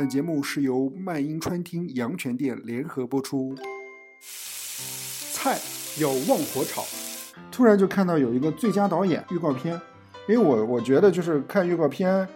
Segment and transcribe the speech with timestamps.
[0.00, 3.54] 本节目是由麦音川厅阳泉店联合播出。
[4.18, 5.58] 菜
[6.00, 6.82] 要旺火炒，
[7.52, 9.78] 突然就看到有一个最佳导演预告片，
[10.26, 12.26] 因为我我觉得就是看预告片，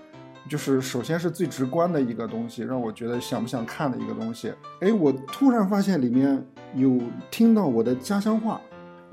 [0.46, 4.52] 就是首先是最直观的一个东西，让我觉得想不想看的一个东西。
[4.82, 7.00] 哎，我突然发现里面有
[7.30, 8.60] 听到我的家乡话，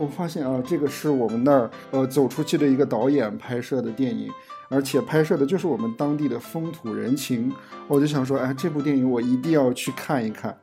[0.02, 4.32] 我发现啊，这个是我们那儿呃走出去的一个导演拍摄的电影，
[4.68, 7.54] 而且拍摄的就是我们当地的风土人情。
[7.88, 10.58] 我就想说，哎，这部电影我一定要去看一看。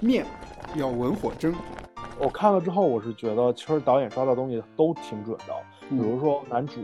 [0.00, 0.26] 面
[0.74, 1.54] 要文火蒸。
[2.20, 5.54] 我看了之后，我是觉得其实导演抓的东西都挺准的，
[5.88, 6.74] 比嗯如说男主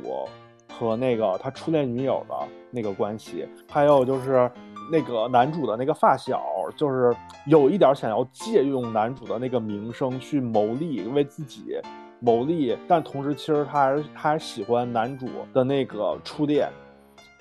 [0.73, 2.34] 和那个他初恋女友的
[2.70, 4.51] 那个关系，还有就是
[4.90, 6.42] 那个男主的那个发小，
[6.77, 7.14] 就是
[7.46, 11.80] 有一点想要借用男主的那个名声去谋利，为自己
[12.20, 16.68] 谋利，但同时其实他还是他还喜欢男主的那个初恋，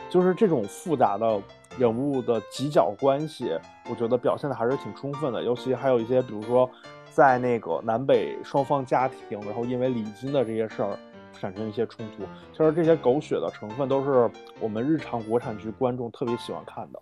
[0.10, 1.42] 就是这种复杂的
[1.78, 3.58] 人物的犄角关系，
[3.90, 6.70] 我觉得表现的还是挺充分的，尤其还有一些比如说。
[7.16, 10.98] 在那个南北双方家庭，然后因为礼金的这些事儿
[11.32, 14.28] 产生一些冲突，其实这些狗血的成分都是
[14.60, 17.00] 我们日常国产剧观众特别喜欢看的。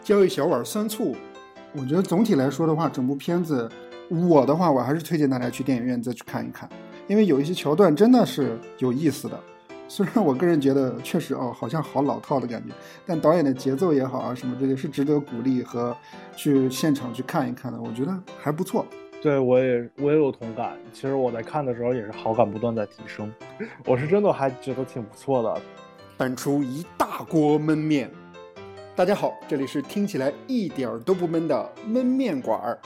[0.00, 1.16] 浇一小碗酸醋，
[1.74, 3.68] 我觉得总体来说的话，整部片子，
[4.10, 6.68] 我的话我还是推荐大家去电影院再去看一看，
[7.08, 9.40] 因为有一些桥段真的是有意思的。
[9.88, 12.74] 虽然我个人觉得确实哦，好像好老套的感觉，
[13.06, 15.96] 但导演的节奏也好啊，什么这些是值得鼓励和
[16.36, 18.84] 去现场去看一看的，我觉得还不错。
[19.22, 23.32] 对我也我也有同感，其实我在看的时候也是好感不断在提升，
[23.86, 25.60] 我是真的还觉得挺不错的。
[26.18, 28.10] 拌出一大锅焖面。
[28.94, 32.78] 大家好，这里是听起来一点儿都不闷的焖面馆儿。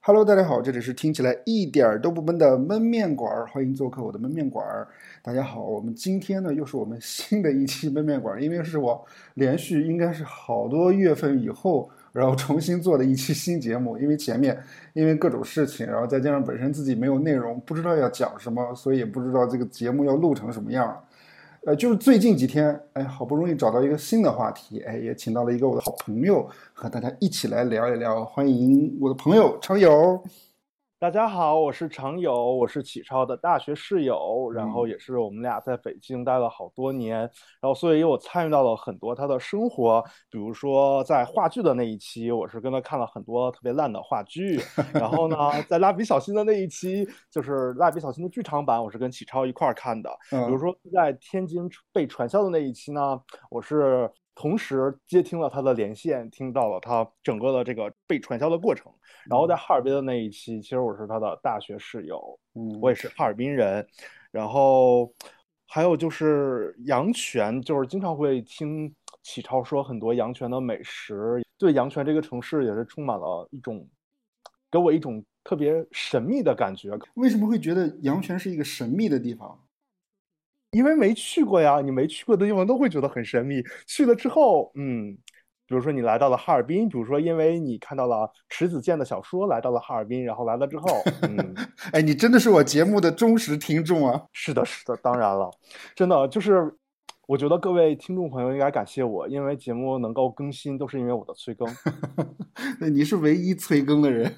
[0.00, 4.88] Hello，大家好，这里是听起来一点儿都不闷的焖面馆儿，欢迎做客我的焖面馆儿。
[5.22, 14.60] 大家好，我们今天呢又是我们新的一期焖面馆儿，因为是我连续应该是好多月份以后，然后重新做的一期新节目，因为前面
[14.94, 21.00] 因为各种事情，然后再加上本身自己没有内容，不知道要讲什么，所以也不知道这个节目要录成什么样。
[21.66, 28.24] 呃，就是最近几天，哎，好不容易找到一个新的话题，哎，也请到了一个我的好朋友，和大家一起来聊一聊。
[28.24, 30.22] 欢迎我的朋友常友。
[30.98, 44.58] 大家好，我是常友，我是启超的大学室友，然后也是我们俩在北京待了好多年，然后所以我参与到了很多他的生活，比如说在话剧的那一期，我是跟他看了很多特别烂的话剧，
[44.94, 45.36] 然后呢，
[45.68, 50.58] 在蜡笔小新的那一期，就是蜡笔小新的剧场版，我是跟启超一块儿看的，比如嗯。
[50.58, 53.20] 说在天津被传销的那一期呢，
[53.50, 58.92] 我是同时接听了他的连线，听到了他整个的这个被传销的过程。
[59.24, 63.84] 然后在哈尔滨的那一期，其实我是他的大学室友，嗯，我也是哈尔滨人。
[64.30, 65.10] 然后
[65.66, 73.88] 还有就是阳泉，就是经常会听启超说很多阳泉的美食，对阳泉这个城市也是充满了一种
[74.70, 76.90] 给我一种特别神秘的感觉。
[77.14, 79.58] 为什么会觉得阳泉是一个神秘的地方？
[80.72, 83.62] 因为没去过呀，你没去过的地方都会觉得很神秘。
[83.86, 85.16] 去了之后，嗯，
[85.66, 91.54] 比如说你来到了哈尔滨，比如说因为你看到了迟子建的小说，来到了哈尔滨，然后来了之后，嗯，
[91.92, 94.22] 哎，你真的是我节目的忠实听众啊！
[94.32, 95.50] 是的，是的，当然了，
[95.94, 96.74] 真的就是，
[97.26, 101.66] 我觉得各位听众朋友应该感谢我，因为节目能够更新都是因为我的催更。
[102.80, 104.32] 那，你是唯一催更的人。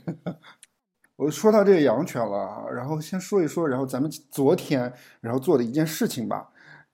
[1.19, 6.49] 我说到这个养犬了啊，然后先说一说，然后咱们昨天然后做的一件事情吧，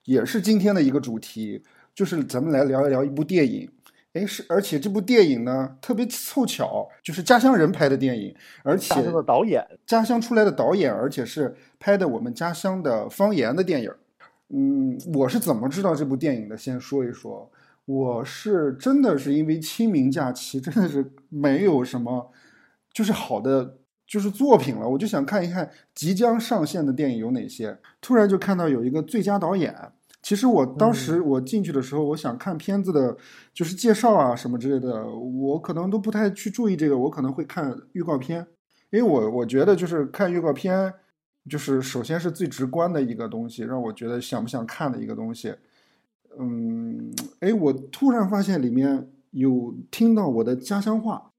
[0.04, 1.62] 也是今天的一个主题，
[1.94, 3.70] 就是咱们来聊一聊一部电影。
[4.14, 13.92] 哎，是，而且这部电影呢特别凑巧，就是家乡人拍的电影，而且大家的导演，家乡出来的导演，而且是拍的我们家乡的方言的电影。
[14.48, 16.56] 嗯，我是怎么知道这部电影的？
[16.56, 17.50] 先说一说，
[17.84, 22.30] 我是真的是因为清明假期真的是没有什么
[22.90, 27.78] 就是好的就是作品了，我就想看一看即将上线的电影有哪些。
[28.00, 29.74] 突然就看到有一个最佳导演。
[30.22, 33.14] 其实我当时我进去的时候，我想看片子的，
[33.52, 38.46] 就是介绍啊什么之类的，我可能都不太去注意这个，我可能会看预告片，
[38.88, 40.94] 因为我我觉得就是看预告片，
[41.46, 45.54] 就是首先是最直观的一个东西，让我觉得想不想看的一个东西。
[46.38, 51.32] 嗯，哎，我突然发现里面有听到我的家乡话，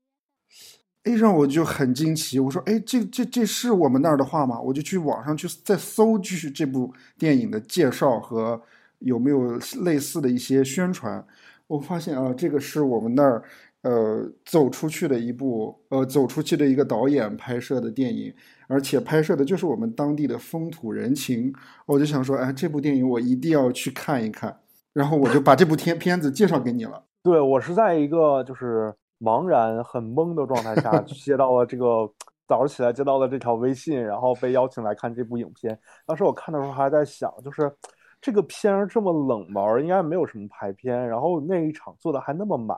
[1.05, 2.39] 哎，让我就很惊奇。
[2.39, 4.59] 我说，哎，这这这是我们那儿的话吗？
[4.59, 8.59] 我就去网上去再搜，就是这部电影的介绍和
[8.99, 11.23] 有没有类似的一些宣传。
[11.67, 13.43] 我发现啊，这个是我们那儿
[13.83, 18.33] 呃走出去的一部呃走出去的一个导演拍摄的电影，
[18.67, 21.53] 而且拍摄的就是我们当地的风土人情。
[21.85, 24.59] 我就想说，哎，这部电影我一定要去看一看。
[24.93, 27.03] 然后我就把这部片片子介绍给你了。
[27.21, 32.09] 对我是在一个就是茫然很懵的状态下 接到了这个
[32.47, 35.77] 早上起来接到了这条微信，然后被邀请来看这部影片。
[36.05, 37.73] 当时我看的时候还在想，就是
[38.21, 42.77] 这个片儿这么冷门，应该没有什么排片，然后那一场坐的还那么满，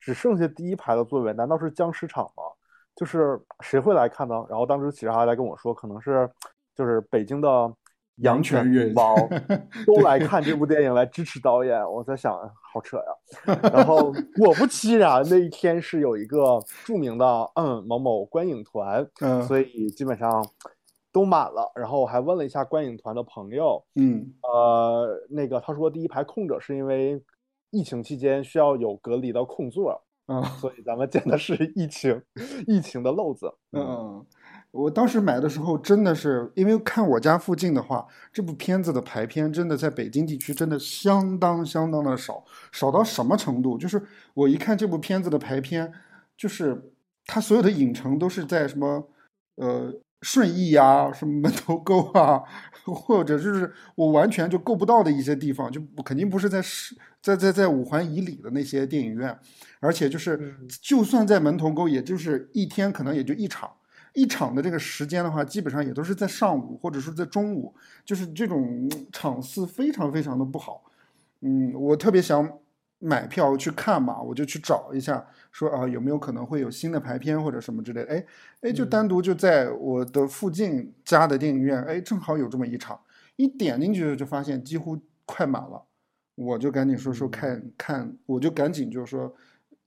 [0.00, 2.42] 只剩下第一排的座位，难道是僵尸场吗？
[2.94, 4.44] 就是谁会来看呢？
[4.48, 6.30] 然后当时其实还在跟我说，可能是
[6.74, 7.72] 就是北京的。
[8.22, 9.14] 阳泉同胞
[9.86, 12.32] 都来看这部电影来支持导演，我在想，
[12.72, 13.60] 好扯呀。
[13.72, 20.46] 然后 果不其然，那一天是有一个著名的嗯某某观影团，嗯，所以基本上
[21.12, 21.70] 都满了。
[21.74, 27.22] 然后我还问了一下观影团的朋友，嗯，呃，那个他说第一排空着是因为
[27.70, 32.22] 疫情期间需要有隔离的空座，嗯，所以咱们捡的是疫情
[32.66, 34.24] 疫情的漏子，嗯。
[34.76, 43.78] 我当时买的时候，真的是因为看我家附近的话，这部片子的排片真的在北京地区真的相当相当的少，少到什么程度？
[43.78, 44.00] 就是
[44.34, 45.90] 我一看这部片子的排片，
[46.36, 46.90] 就是
[47.24, 49.08] 它所有的影城都是在什么
[49.54, 52.42] 呃顺义啊、什么门头沟啊，
[52.84, 59.38] 或者就是我完全就够不到的一些地方，就肯定不是在市在在在五环以里的那些电影院，
[59.80, 63.70] 而且就是就算在门头沟，也就是一天可能也就一场。
[64.16, 70.82] 一场的这个时间的话，基本上也都是在上午或者说在中午，就是这种场次非常非常的不好。
[71.40, 72.50] 嗯，我特别想
[72.98, 75.22] 买票去看嘛，我就去找一下，
[75.52, 78.10] 说啊有没有可能会有新的排片或者什么之类的。
[78.10, 78.24] 哎
[78.62, 82.98] 哎，就单独就在我的附近家的电影院，哎，正好有这么一场，
[83.36, 85.82] 一点进去就发现几乎快满了，
[86.36, 89.34] 我就赶紧说说看看，我就赶紧就说，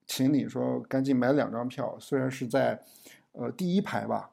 [0.06, 2.80] 请你说赶紧买两张票，虽然是在。
[3.34, 4.31] 呃，第一排吧，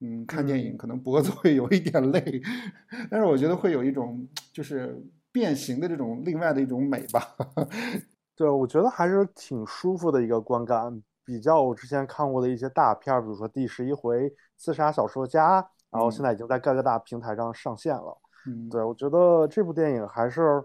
[0.00, 2.40] 嗯，看电影可能脖子会有一点累，
[3.10, 5.00] 但是我觉得会有一种就是
[5.30, 7.36] 变形的这种另外的一种美吧。
[8.34, 15.60] 对，我觉得还是挺舒服的一个观感，比较我之前看过的一些大片，比如说《第十一回刺杀小说家》，
[15.90, 18.18] 然后现在已经在各个大平台上上线了。
[18.46, 20.64] 嗯，对，我觉得这部电影还是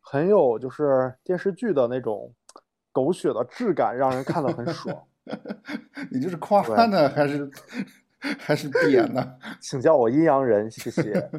[0.00, 2.32] 很有就是电视剧的那种
[2.92, 4.96] 狗血的质感，让人看得很爽。
[6.10, 7.50] 你这是夸呢，还是
[8.20, 9.34] 还是贬呢？
[9.60, 11.30] 请叫我阴阳人，谢谢。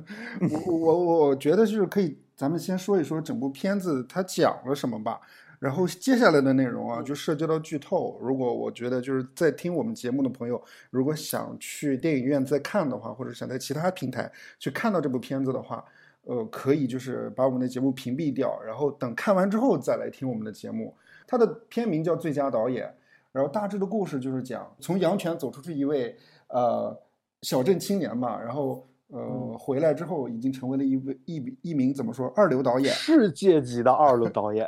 [0.66, 5.20] 我我我觉得就是可以，咱们先说一说整部片子它讲了什么吧。
[5.60, 8.18] 然后接下来的内容啊，就涉及到剧透。
[8.22, 15.84] 如果我觉得就是在听我们节目的朋友，如果想去电影院再看的话，或者想在其他平台去看到这部片子的话，
[16.24, 20.96] 呃，可以就是把我们的节目屏蔽掉，然后等看完之后再来听我们的节目。
[21.28, 22.88] 它的片名叫《最佳导演》。
[23.32, 26.18] 然后大致的故事就是讲从阳泉走出去一位
[26.48, 27.00] 呃
[27.44, 34.68] 小镇青年吧，然后呃回来之后已经成为了一位一一名怎么说二流导演， 世界级的二流导演。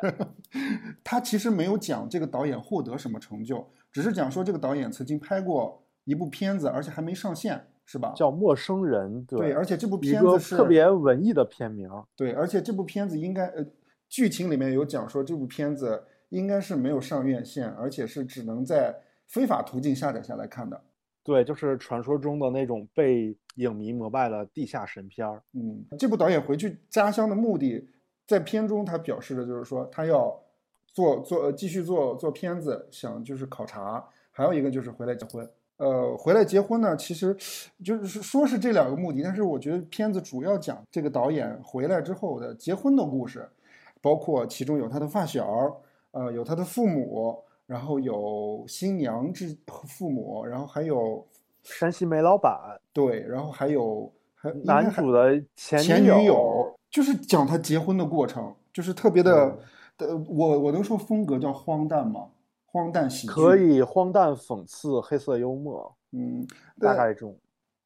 [1.03, 8.13] 他其实没有讲这个导演获得什么成就，只是讲说这个导演曾经拍过一部片子，而且还没上线，是吧？
[8.15, 9.25] 叫《陌生人》。
[9.25, 11.89] 对，而且这部片子是特别文艺的片名。
[12.15, 13.65] 对，而且这部片子应该呃
[14.07, 16.03] 剧情里面有讲说这部片子。
[16.31, 18.95] 应该是没有上院线，而且是只能在
[19.27, 20.81] 非法途径下载下来看的。
[21.23, 25.43] 对，就是传说中的那种被影迷膜拜的地下神片儿。
[25.53, 27.87] 嗯，这部导演回去家乡的目的，
[28.25, 30.35] 在片中他表示的就是说，他要
[30.87, 34.03] 做做继续做做片子，想就是考察。
[34.31, 35.47] 还有一个就是回来结婚。
[35.77, 37.35] 呃，回来结婚呢，其实
[37.83, 43.47] 就是说是这两个目的，但是我觉得片子主要讲这个导演回来之后的结婚的故事，
[44.01, 45.81] 包括其中有他的发小。
[46.11, 51.25] 呃，有他的父母，然后有新娘之父母，然后还有
[51.63, 59.57] 山西煤老板，对，然后还有还男主的前女友，就是讲他结婚的过程，就是特别的，
[59.97, 62.27] 的我我能说风格叫荒诞吗？
[62.65, 66.45] 荒诞喜剧可以，荒诞讽刺，黑色幽默，嗯，
[66.77, 67.37] 大概这种。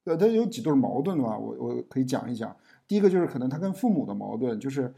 [0.05, 2.55] 呃，他有几对矛盾的话，我我可以讲一讲。
[2.87, 4.91] 第一个就是可能他跟父母的矛盾，就是。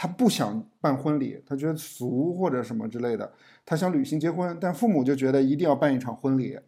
[0.00, 3.30] 他不想办婚礼，他觉得俗或者什么之类的。
[3.66, 6.58] 他想旅行结婚，但父母就觉得一定要办一场婚礼。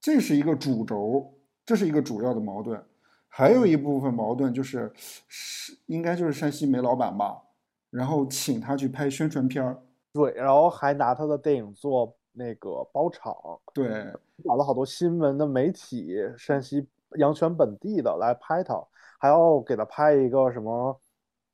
[0.00, 1.34] 这是一个主轴，
[1.66, 2.82] 这是一个主要的矛盾。
[3.28, 4.90] 还有一部分矛盾就是，
[5.28, 7.42] 是应该就是山西煤老板吧，
[7.90, 9.82] 然后请他去拍宣传片儿。
[10.14, 13.36] 对，然后还拿他的电影做那个包场。
[13.74, 14.10] 对，
[14.42, 16.88] 找了好多新闻的媒体，山西
[17.18, 18.82] 阳泉本地的来拍他，
[19.18, 20.98] 还要给他拍一个什么。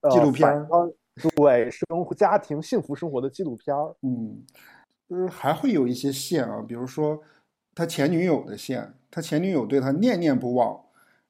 [0.09, 0.66] 纪录片儿，
[1.37, 3.95] 对生活、家庭、幸福生活的纪录片儿。
[4.02, 4.45] 嗯，
[5.09, 7.21] 呃，还会有一些线啊，比如说
[7.75, 10.80] 他前女友的线，他前女友对他念念不忘，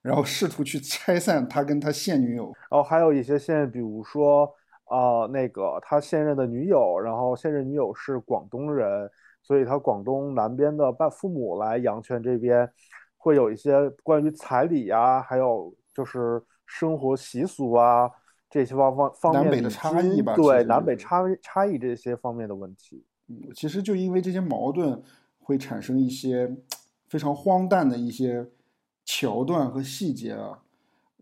[0.02, 2.52] 然后试图去拆散他跟他现女友。
[2.70, 4.48] 然后还有一些线，比如说，
[4.90, 9.10] 呃，那个他现任的女友，然后现任女友是广东人，
[9.42, 12.70] 所以他广东南边的爸父母来阳泉这边，
[13.16, 18.08] 会有一些关于彩礼呀，还有就是生活习俗啊
[18.50, 23.04] 这些方方方面南北的差异吧，对南北差差异这些方面的问题。
[23.28, 25.00] 嗯，其实就因为这些矛盾，
[25.38, 26.56] 会产生一些
[27.06, 28.44] 非常荒诞的一些
[29.04, 30.58] 桥段和细节啊。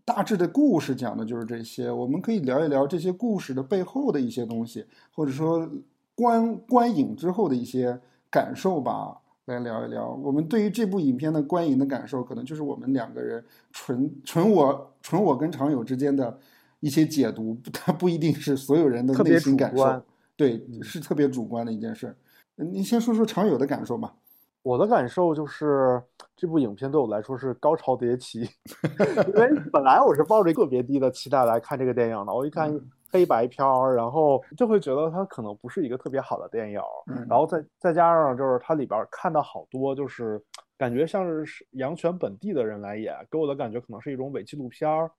[0.03, 5.69] 大致的故事讲的就是这些，我们可以聊一聊这些故事的背后的一些东西，或者说
[6.15, 10.09] 观观影之后的一些感受吧，来聊一聊。
[10.23, 16.39] 我们对于这部影片的观影的感受，可能就是我们两个人纯纯我纯我跟常友之间的
[16.79, 20.01] 一些解读， 它不一定是所有人的内心感受。
[20.35, 22.15] 对，是特别主观的一件事。
[22.55, 24.13] 你先说说常有的感受吧。
[24.61, 26.01] 我的感受就是
[26.35, 32.33] 这部影片对我来说是高潮迭起，因为本来我是抱着特别低的期待来看这个电影的。
[32.33, 32.69] 我一 看
[33.09, 36.81] 黑白片儿，然后就会觉得它可能不是一个特别好的电影。
[37.27, 40.41] 然后再再加上就是它里边看到好多就是
[40.77, 45.09] 感觉像是阳泉本地的人来演，给我的感觉可能是一种伪纪录片儿，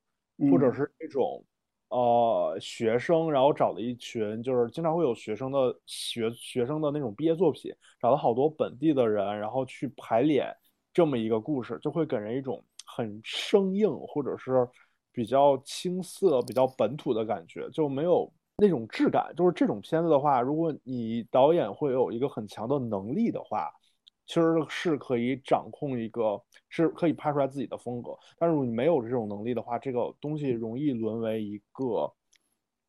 [0.51, 1.43] 或者是一种。
[1.91, 10.55] 呃，学生，然后找了一群，就是经常会有学生的学学生的那种毕业作品，找了好多本地的人，然后去排练
[10.93, 14.69] 这么一个故事，就会给人一种很生硬或者是
[15.13, 19.33] 比较青涩、比较本土的感觉，就没有那种质感。
[19.37, 23.71] 就是这种片子的话，如果你导演会有一个很强的能力的话。
[24.31, 28.17] 其实是可以掌控一个，是可以拍出来自己的风格。
[28.39, 32.13] 但是你没有这种能力的话，这个东西容易沦为一个，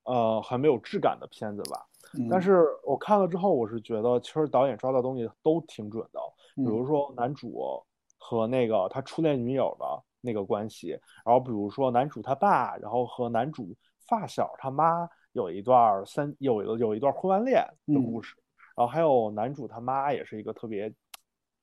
[0.04, 1.84] 呃，很没有质感的片子吧。
[2.30, 6.20] 但是我看了之后，我是觉得其实导演抓到东西都挺准的。
[6.58, 7.84] 比如说男主
[8.20, 10.90] 和那个他初恋女友的那个关系，
[11.26, 13.76] 然后比如说男主他爸，然后和男主
[14.08, 18.36] 发小他妈有一段三有有一段婚外恋的故事，
[18.76, 20.94] 然后还有男主他妈也是一个特别。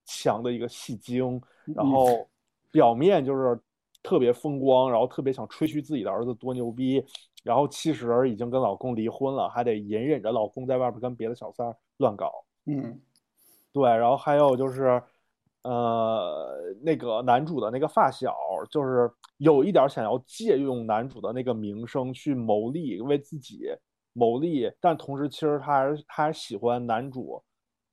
[0.08, 1.38] 强的一个戏精，
[1.76, 2.26] 然后
[2.70, 3.60] 表面就是
[4.02, 7.04] 特别风光，然后特别想吹嘘自己的儿子多牛逼，
[7.44, 12.32] 然后其实已经跟老公离婚了，还得隐忍着老公在外边跟别的小三乱搞。
[12.64, 12.98] 嗯，
[13.70, 15.02] 对，然后还有就是，
[15.62, 18.34] 呃，那个男主的那个发小，
[18.70, 23.66] 就是有一点想要借用男主的那个名声去谋利，为自己
[24.14, 27.42] 谋利，但同时其实他还是他还喜欢男主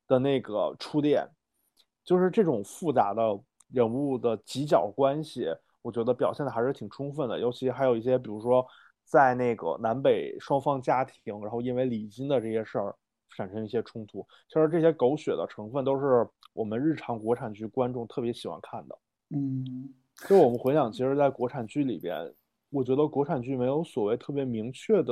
[0.07, 1.27] 的那个初恋。
[2.05, 3.21] 就是这种复杂的
[3.71, 5.47] 人物的几角关系，
[5.81, 7.39] 我觉得表现的还是挺充分的。
[7.39, 8.63] 尤其还有一些，比如说
[9.03, 12.95] 在那个南北双方家庭，然后因为礼金的这些事儿
[13.35, 14.25] 产生一些冲突。
[14.47, 18.97] 其实这些狗血的成分都是我们日常国产剧观众特别喜欢看的。
[19.31, 19.91] 嗯，
[20.29, 22.31] 就我们回想，其实，在国产剧里边，
[22.69, 25.11] 我觉得国产剧没有所谓特别明确的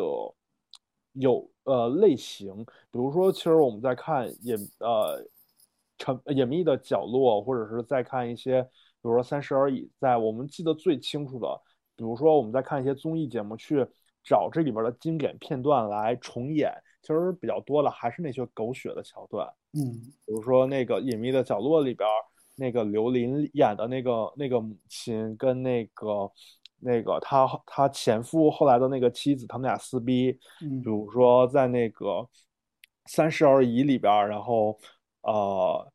[1.13, 2.63] 有呃类型。
[2.91, 5.27] 比如说，其实我们在看也呃。
[6.03, 8.69] 沉隐秘的角落，或者是在看一些，比
[9.03, 11.47] 如说《三十而已》，在我们记得最清楚的，
[11.95, 13.87] 比如说我们在看一些综艺节目，去
[14.21, 19.47] 找这里边的经典片段来重演，其实比较多的还是那些狗血的桥段。
[19.71, 19.93] 嗯，
[20.25, 22.05] 比如说那个《隐秘的角落》里边，
[22.57, 26.29] 那个刘琳演的那个那个母亲跟那个
[26.81, 30.37] 那个他他前夫后来的那个妻子，他们俩撕逼。
[30.61, 32.05] 嗯，比如说在那个
[33.05, 34.77] 《三十而已》里边，然后。
[35.25, 35.92] 呃，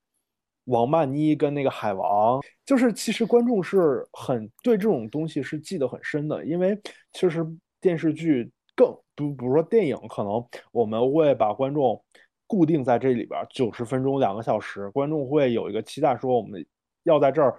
[0.69, 6.79] 王曼妮跟那个海王，就是其实观众是很对这种东西是记得很深的，因为
[7.13, 7.45] 其实
[7.81, 12.03] 电视剧更不，比如说电影，可能我们会把观众
[12.47, 16.65] 固定在这里边九十分钟两个小时，观众会有一个期待，说我们
[17.05, 17.59] 要在这儿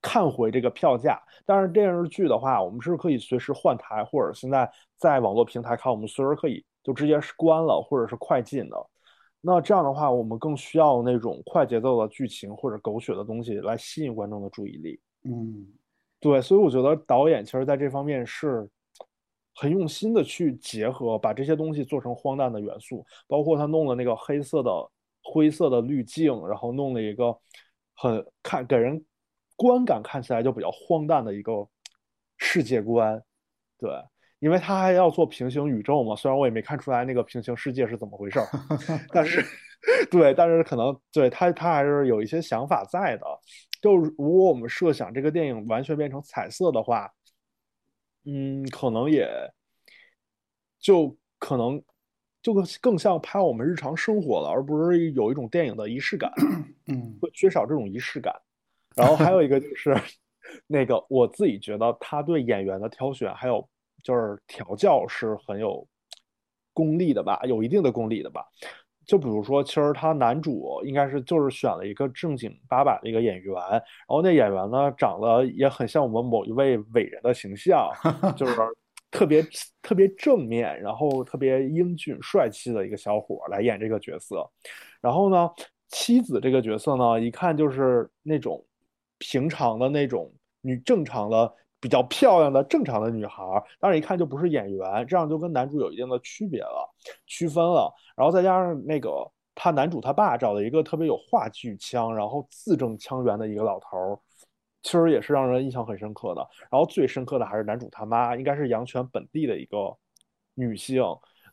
[0.00, 1.20] 看回这个票价。
[1.44, 8.76] 但是电视剧的话，我们是可以随时换台，或者现在在网络平台看，我们随时可以就直接是关了，或者是快进的。
[9.48, 15.00] 那这样的话，我们更需要那种快节奏的剧情或者狗血的东西来吸引观众的注意力。
[15.22, 15.68] 嗯，
[16.18, 18.68] 对，所以我觉得导演其实在这方面是
[19.54, 24.90] 很用心的去结合，把这些东西做成荒诞的元素，包括他弄了那个黑色的
[25.22, 27.38] 灰色的滤镜，然后弄了一个
[27.94, 29.00] 很看给人
[29.54, 31.64] 观感看起来就比较荒诞的一个
[32.36, 33.22] 世界观，
[33.78, 33.88] 对。
[34.46, 38.46] 因为他还要做平行宇宙嘛，虽然我也没看出来那个平行世界是怎么回事儿，
[39.12, 39.44] 但是，
[40.08, 43.26] 对，但是可能对他他还是有一些想法在的。
[43.82, 47.12] 就如果我们设想这个电影完全变成彩色的话，
[48.24, 49.28] 嗯，可能也
[50.78, 51.82] 就可能
[52.40, 56.30] 就更像拍我们日常生活了，而不是有一种电影的仪式感，
[56.86, 58.32] 嗯，会缺少这种仪式感。
[58.94, 59.92] 然后还有一个就是
[60.68, 63.68] 那个我自己觉得他对演员的挑选还有。
[64.06, 65.84] 就是调教是很有
[66.72, 68.46] 功力的吧，有一定的功力的吧。
[69.04, 77.90] 就比如说，其实他男主应该是就是选了一个正经八百的一个演员，然后那演员呢长得也很像我们某一位伟人的形象，
[78.36, 78.54] 就是
[79.10, 79.44] 特别
[79.82, 84.48] 特别正面，然后特别英俊帅气的一个小伙来演这个角色。
[85.00, 85.50] 然后呢，
[85.88, 88.64] 妻子这个角色呢，一看就是那种
[89.18, 91.52] 平常的那种女正常的。
[91.86, 93.44] 比较漂亮的正常的女孩，
[93.78, 96.92] 但是一看就不是演员，这样就跟男主有一定的区别了，
[97.28, 97.94] 区分了。
[98.16, 99.24] 然后再加上那个
[99.54, 104.18] 他男主他爸找了一个特别有话剧腔，然后字正腔圆的一个老头儿，
[104.82, 106.44] 其实也是让人印象很深刻的。
[106.68, 109.96] 然后最深刻的还是男主他妈，应该是阳泉本地的一个
[110.54, 111.04] 女性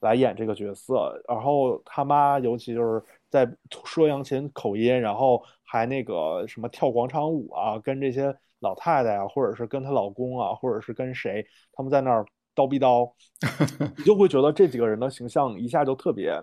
[0.02, 1.22] 来演这个角色。
[1.28, 3.48] 然后他妈尤其就是在
[3.86, 8.36] 说阳泉口音，然后还那个什么跳广场舞啊，跟这些。
[8.64, 13.12] 老太太啊，或者是跟她老公啊，或者是跟谁，他们在那儿叨逼叨，
[13.98, 16.42] 你就会觉得这几个人的形象一下就特别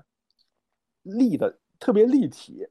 [1.02, 2.68] 立的，特别立体。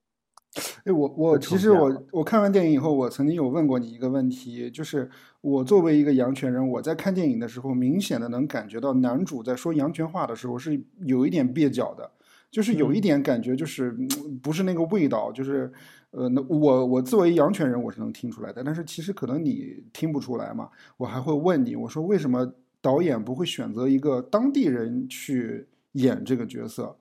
[0.83, 5.09] 哎，我我其实我我看完电影以后，我曾经有问过你一个问题，就是
[5.41, 12.11] 我作为一个阳泉人，我在看电影的时候，明显的能感觉到男主在说阳泉话的时候是有一点蹩脚的，
[12.51, 13.95] 就是有一点感觉，就是
[14.41, 15.71] 不是那个味道，就是。
[16.11, 18.63] 呃，那我我作为阳泉人，我是能听出来的。
[18.63, 20.67] 但是其实可能你听不出来嘛。
[20.97, 22.51] 我还会问你，我说为什么
[22.81, 26.97] 导演不会选择一个当地人去演这个角色？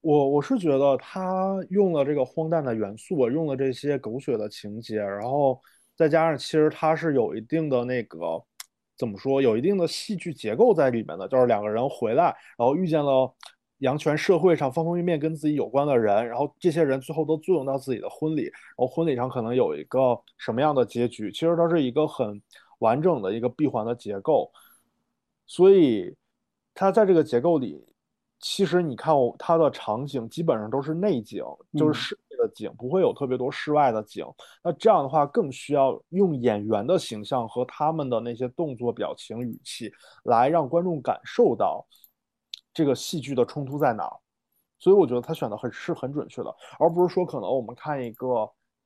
[0.00, 5.60] 我我是觉得他用了这个荒诞的元素，用了这些狗血的情节，然后
[5.94, 8.44] 再加上其实他是有一定的那个
[8.98, 13.32] 怎么说，有一定的戏剧结构在里面的，就是两个人回来，然后遇见了。
[13.80, 21.32] 阳泉社会上方方面面跟自己有关的人，然后这些人最后都作用到自己的婚礼，然后婚礼上可能有一个什么样的结局？
[21.32, 22.40] 其实它是一个很
[22.80, 24.50] 完整的一个闭环的结构，
[25.46, 26.14] 所以
[26.74, 27.82] 它在这个结构里，
[28.38, 31.42] 其实你看它的场景基本上都是内景，
[31.78, 34.26] 就是室内的景，不会有特别多室外的景。
[34.62, 39.90] 那这样的话，更需要用演员的形象和他们的那些动作、表情、语气
[40.24, 41.86] 来让观众感受到。
[42.80, 44.16] 这个戏剧的冲突在哪儿？
[44.78, 48.26] 所以我觉得他选的很是很准确的，而不是说可能我们看一个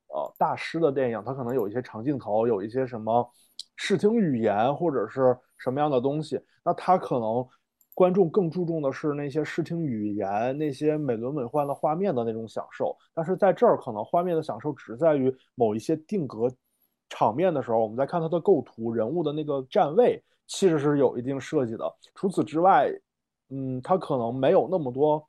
[0.09, 3.31] 呃大师的电影，他可能有一些长镜头，有一些什么
[3.77, 7.47] 视听语言或者是什么样的东西，那他可能
[7.95, 12.97] 观众更注重的是那些视听语言、那些美轮美奂的画面的那种享受。
[13.15, 16.53] 但是在这儿，可能画面的享受只在于某一些定格
[17.09, 21.89] 场面的时候，我们在看它的构图、人物的那个站位，其实是有一定设计的。
[22.17, 22.93] 除此之外。
[23.51, 25.29] 嗯，他可能没有那么多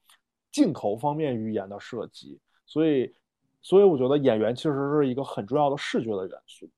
[0.51, 3.13] 镜头方面语言的设计，所以，
[3.61, 6.69] 所以我觉得演员其实是一个很重要的视觉的元素。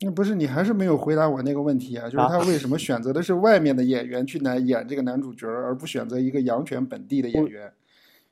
[0.00, 2.04] 那不是你还是没有回答我那个问题啊？
[2.04, 7.72] 就是他为 什么选择的是外面的演员去来演这个男主角，而不选择一个阳泉本地的演员？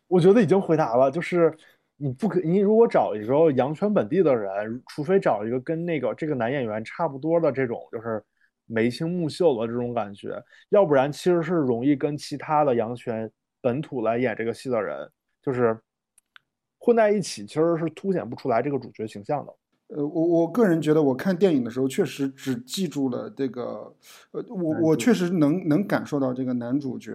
[0.09, 1.54] 我觉得已经回答了，就是
[1.96, 8.24] 你不可，你如果找一个阳泉本地的人，除非找一个跟那个这个男演员差不多的这种，就是。
[8.66, 15.09] 眉清目秀的这种感觉，要不然其实是容易跟其他的杨泉本土来演这个戏的人，
[15.42, 15.79] 就是
[16.79, 19.55] 混在一起，其实是凸显不出来这个主角形象的。
[19.88, 23.94] 呃，我我个人觉得，我看电影的时候确实只记住了这个，
[24.33, 27.12] 呃，我我确实能能感受到这个男主角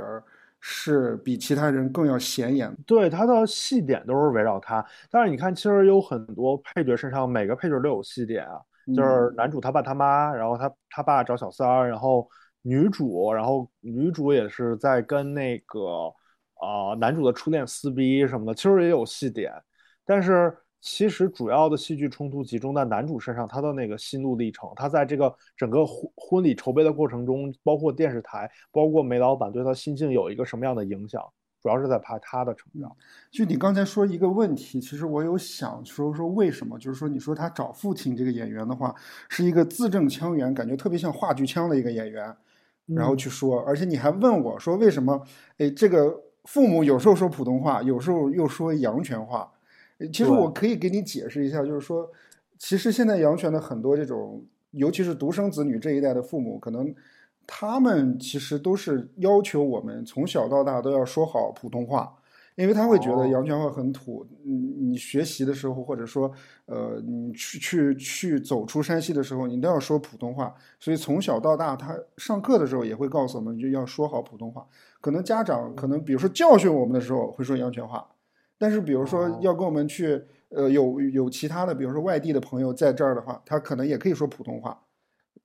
[0.59, 2.71] 是比其他人更要显眼。
[2.85, 8.61] 对，他的戏点都是围绕他，但是你看，其实有很多配角身上每个配角都有戏点啊。
[8.95, 12.27] 就是男主他爸他妈，然后他他爸找小三儿，然后
[12.61, 16.13] 女主，然后女主也是在跟那个
[16.55, 19.53] 啊男主的初恋撕逼什么的，其实也有戏点，
[20.05, 31.21] 但是其实主要的戏剧冲突集中在男主身上，他的那个心路历程，他在这个整个婚婚礼筹备的过程中，包括电视台，包括梅老板对他心境有一个什么样的影响。
[31.61, 32.89] 主要是在怕他的成长。
[33.29, 38.95] 就你刚才说一个问题，其实我有想说说为什么，就是说你说他找父亲这个演员的话，
[39.27, 42.35] 是一个字正腔圆，感觉特别像话剧腔的一个演员，
[42.87, 45.21] 然后去说，而且你还问我说为什么？
[45.57, 49.51] 哎，这个父母有时候说普通话，有时候又说阳泉话。
[50.13, 52.09] 其实我可以给你解释一下，就是说，
[52.57, 56.93] 其实现在阳泉的很多这种，尤其是独生子女这一代的父母，可能。
[57.51, 62.15] 他们其实都是要求我们从小到大都要说好普通话，
[62.55, 64.23] 因为他会觉得阳泉话很土。
[64.45, 66.31] 嗯，你学习的时候，或者说，
[66.67, 70.53] 呃，你去去去走出山西的时候，你都要说普通话。
[70.79, 74.65] 所以从小到大，他上课的时候也会告诉我们，就要说好普通话。
[75.01, 78.07] 可能家长可能比如说教训我们的时候会说阳泉话，
[78.59, 84.79] 但是比如说要跟我们去，呃，有有其他的，比如说外地的朋友在这儿的话，他可能也可以说普通话。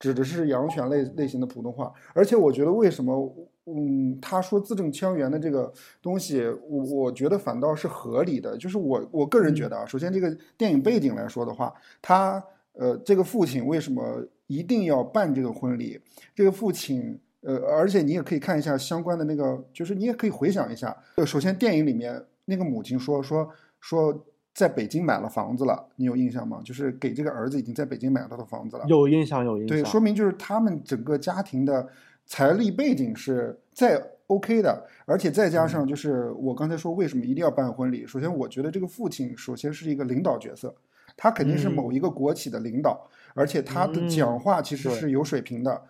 [0.05, 1.91] 指的是养犬类类型的普通话。
[2.13, 8.55] 而且我觉得为什么，嗯，他说字正腔圆的这个东西，我我觉得反倒是合理的。
[8.59, 15.99] 就是我我个人觉得啊，首先这个电影背景来说的话，他呃这个父亲为什么一定要办这个婚礼？
[16.35, 17.19] 这个父亲。
[17.47, 20.97] 呃，而且你也可以看一下相关的那个，就是你也可以回想一下。
[21.27, 23.47] 首先电影里面那个母亲说说
[23.81, 26.61] 说在北京买了房子了，你有印象吗？
[26.65, 28.85] 就是给这个儿子已经在北京买到的房子了。
[28.87, 29.77] 有印象，有印象。
[29.77, 31.89] 对，说明就是他们整个家庭的
[32.25, 38.07] 财力背景是在 OK 的，而且再加上就是我刚才说为什么一定要办婚礼。
[38.07, 40.73] 首先，我觉得这个父亲首先是一个领导角色，
[41.17, 45.83] 他肯定是某一个国企的领导，而且他的讲话其实是有水平的。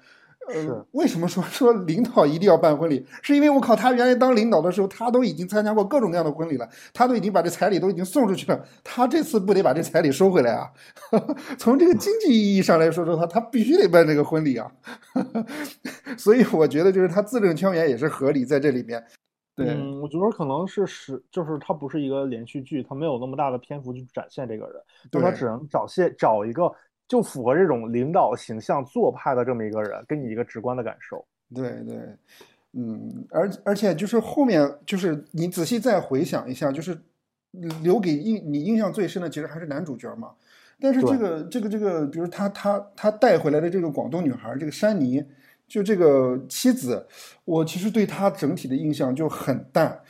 [0.49, 3.07] 呃，为什么说说领导一定要办婚礼？
[3.23, 10.71] 是因为我靠，他原来当领导的时候，他都已经参加过各种各样的婚礼了，他都已经把这彩礼都已经送出去了，他这次不得把这彩礼收回来啊？
[11.57, 14.71] 从这个经济意义上来说的话，他必须得办这个婚礼啊。
[16.19, 19.03] 所以我觉得就是他字正腔圆也是合理在这里面。
[19.57, 19.67] 对，
[20.03, 24.75] 我觉得可能是是，就是他不是一个连续剧，他没有那么大的篇幅去展现这个人，
[25.11, 26.71] 就他只能找些找一个。
[27.07, 31.25] 就符合这种领导形象做派的这么一个人，给你一个直观的感受。
[31.55, 31.99] 对对，
[32.73, 36.99] 嗯，而而且就是后面就是你仔细再回想一下，就是
[37.83, 40.33] 留给印你印象最深的其实还是男主角嘛。
[40.81, 45.25] 但是这个这个这个，比如他他他带回来的这个广东女孩，这个珊妮，
[45.69, 47.07] 就这个妻子，
[47.45, 50.01] 我其实对她整体的印象就很淡。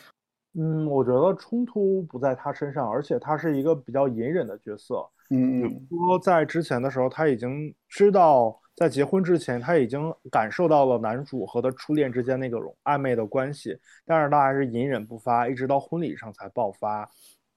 [0.54, 5.06] 嗯，我觉得冲突不在她身上，而且她是一个比较隐忍的角色。
[5.30, 17.08] 嗯，比如说在之前的时候，他已经知道，在结婚之前，他已经感受到了男主和他初恋之间那种暧昧的关系，但是他还是隐忍不发，一直到婚礼上才爆发。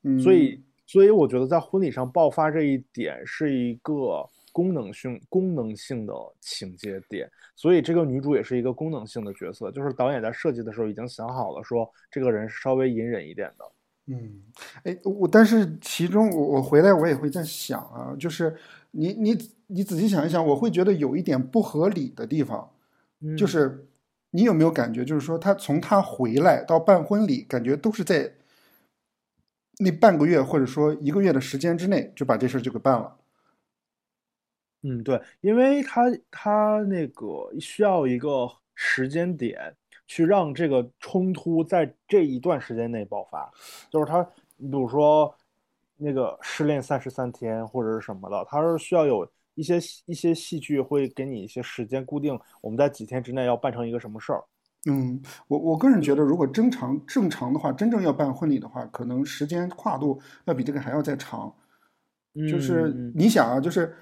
[0.04, 7.30] 嗯，所以，所以我觉得在婚礼上爆发这一点是一个功能性、功能性的情节点。
[7.56, 13.66] 所以这个女主也是一个功能性的角色，就是导演在设计的时候已经想好了，说这个人是稍微隐忍一点的。
[14.10, 14.42] 嗯，
[14.84, 18.56] 哎，我但是其中我我回来我也会在想啊，就是
[18.92, 22.72] 你你你仔细想一想，我会觉得有一点不合理的地方，
[23.38, 23.86] 就是
[24.32, 28.34] 你有没有感觉，就是说他从他回来到办婚礼，感觉都是在
[29.80, 33.18] 那半个月或者说一个月的时间之内就把这事儿就给办了。
[34.84, 39.76] 嗯，对，因为他他那个需要一个时间点。
[40.08, 43.52] 去让这个冲突在这一段时间内爆发，
[43.92, 45.32] 就是他，你比如说
[45.98, 54.42] 那个失恋三十三天或者是什么的，他是需要有一些一些戏剧会给你一些时间固定，我们在几天之内要办成一个什么事儿。
[54.90, 61.54] 嗯，我我个人觉得，如果正常正常的话，真正要办婚礼的话，可能时间跨度要比这个还要再长。
[62.50, 63.94] 就是你想啊，就是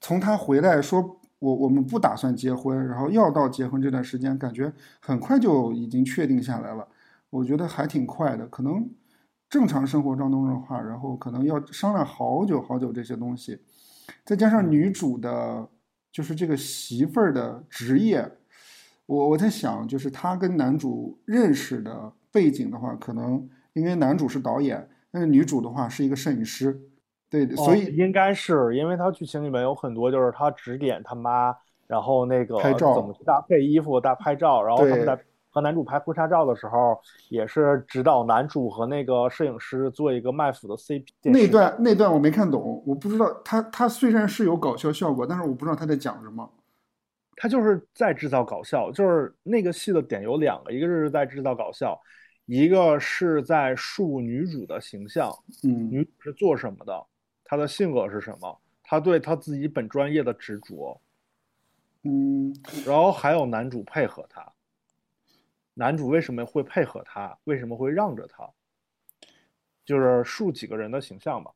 [0.00, 1.18] 从他回来说。
[1.42, 6.86] 我我们不打算结婚，然后要到结婚这段时间，感觉很快就已经确定下来了。
[7.30, 8.88] 我觉得还挺快的，可能
[9.50, 13.58] 正常生活当中的话，然后可能要商量好久好久这些东西，
[14.24, 15.68] 再加上女主的，
[16.12, 18.30] 就是这个媳妇儿的职业，
[19.06, 26.80] 我我在想，就是她跟男主认识的背景的话，可能因为男主是导演，但是女主的话是一个摄影师。
[27.32, 35.18] 对，所以应该是因为他剧情里面有很多，就是他指点他妈，然后那个拍照怎么去搭配衣服、搭拍照，然后他们在
[35.50, 41.04] 和男主拍婚纱照的时候，也是指导男主和那个摄影师做一个卖腐的 CP。
[41.22, 46.48] 那段那段我没看懂，我不知道他他虽然是有搞笑效果，但是我不知道他在讲什么。
[47.36, 52.00] 他就是在制造搞笑，就是那个戏的点有两个，一个是在制造搞笑，
[52.46, 55.30] 一个是在树女主的形象，
[55.64, 57.06] 嗯，女主是做什么的。
[57.52, 58.60] 他的性格是什么？
[58.82, 60.98] 他对他自己本专业的执着，
[62.02, 62.50] 嗯，
[62.86, 64.50] 然后还有男主配合他，
[65.74, 67.36] 男主为什么会配合他？
[67.44, 68.48] 为什么会让着他？
[69.84, 71.50] 就是树几个人的形象吧。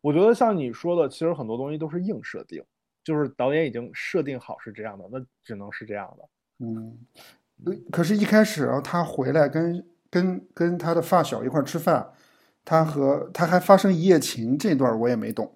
[0.00, 2.62] 我觉得像你说的，其实很多东西都是硬设定，
[3.02, 6.28] 就是导演已经设定好是这样的，那只能是这样的。
[6.60, 6.96] 嗯，
[7.90, 12.08] 可是，一开始啊，他回来跟跟跟他的发小一块吃饭。
[12.64, 15.52] 他和他还发生一夜情这段我也没懂，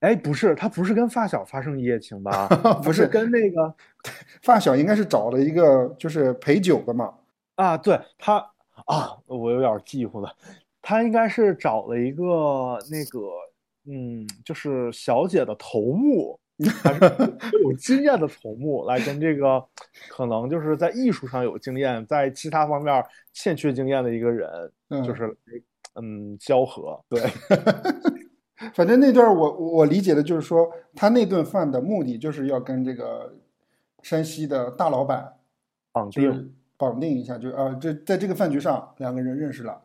[0.00, 2.48] 哎，不是，他不是跟发小发生一夜情吧？
[2.82, 3.72] 不是跟那个
[4.42, 7.14] 发小应该是找了一个就是陪酒的嘛？
[7.56, 8.36] 啊，对他
[8.86, 10.34] 啊，我有点记乎了，
[10.80, 13.20] 他应该是找了一个那个
[13.86, 16.38] 嗯，就是小姐的头目，
[16.82, 17.00] 还是
[17.62, 19.64] 有经验的头目来跟这个
[20.08, 24.72] 可能就是在艺术上有经验，在其他方面欠缺经验的一个人，
[25.04, 25.36] 就是。
[25.94, 27.20] 嗯，交合对，
[28.74, 33.34] 反正那段我我理解的就是说，他那顿饭的目的就是要跟这个
[34.02, 35.34] 山西的大老板
[35.92, 36.54] 绑定。
[36.80, 39.82] 绑定一下，就啊，这在这个饭局上两个人认识了。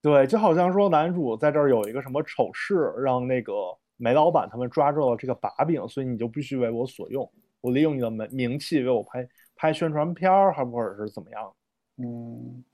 [0.00, 3.52] 对，就好像说男主在这儿有一个什么丑事，让那个
[3.98, 7.30] 煤老板他们抓住了这个把柄，所以你就必须为我所用。
[7.60, 11.52] 我利用你的名名气为我拍拍宣传片儿，还或者是怎么样？
[11.98, 12.64] 嗯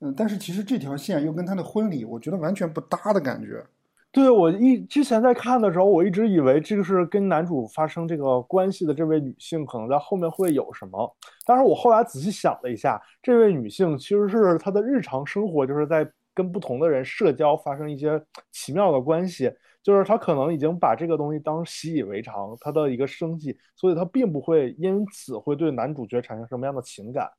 [0.00, 3.64] 嗯，但是其实这条线又跟他的婚礼，我觉得完全不搭的感觉。
[4.10, 19.50] 对我一之前在看的时候，我一直以为这个是跟男主发生这个关系的这位女性可能在后面会有什么，但是我后来仔细想了一下，这位女性其实是她的日常生活就是在跟不同的人社交，发生一些奇妙的关系，
[19.82, 27.30] 就是她可能已经把这个东西当习以为常，她的一个生计，所以她并不会因此会对男主角产生什么样的情感，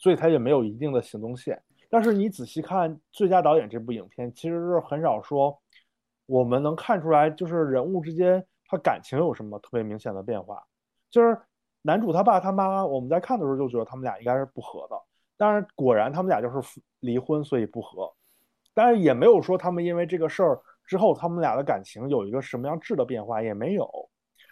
[0.00, 1.62] 所以他也没有一定的行动线。
[1.88, 5.56] 但是你仔细看《最佳导演》这部影片，其实是很少说。
[6.26, 10.64] 我们能看出来，就是人物之间他感情有什么特别明显的变化。
[11.10, 11.36] 就是
[11.82, 14.96] 男主他爸他妈，我们在看的时候就觉得他们俩应该是不和的，
[15.36, 18.08] 但是果然他们俩就是离婚，所以不和。
[18.72, 23.90] 但是也没有说他们因为这个事儿之后，他们俩的感情有一个什么样质的变化，也没有。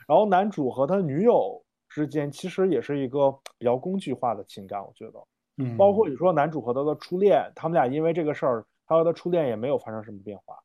[0.08, 5.24] 然后男主和他女友之间其实也是一个比较工具化的情感，我觉得，
[5.58, 10.56] 嗯，包括你说男主和他的初恋，他们俩因为这个事儿，他和他初恋也没有发生什么变化。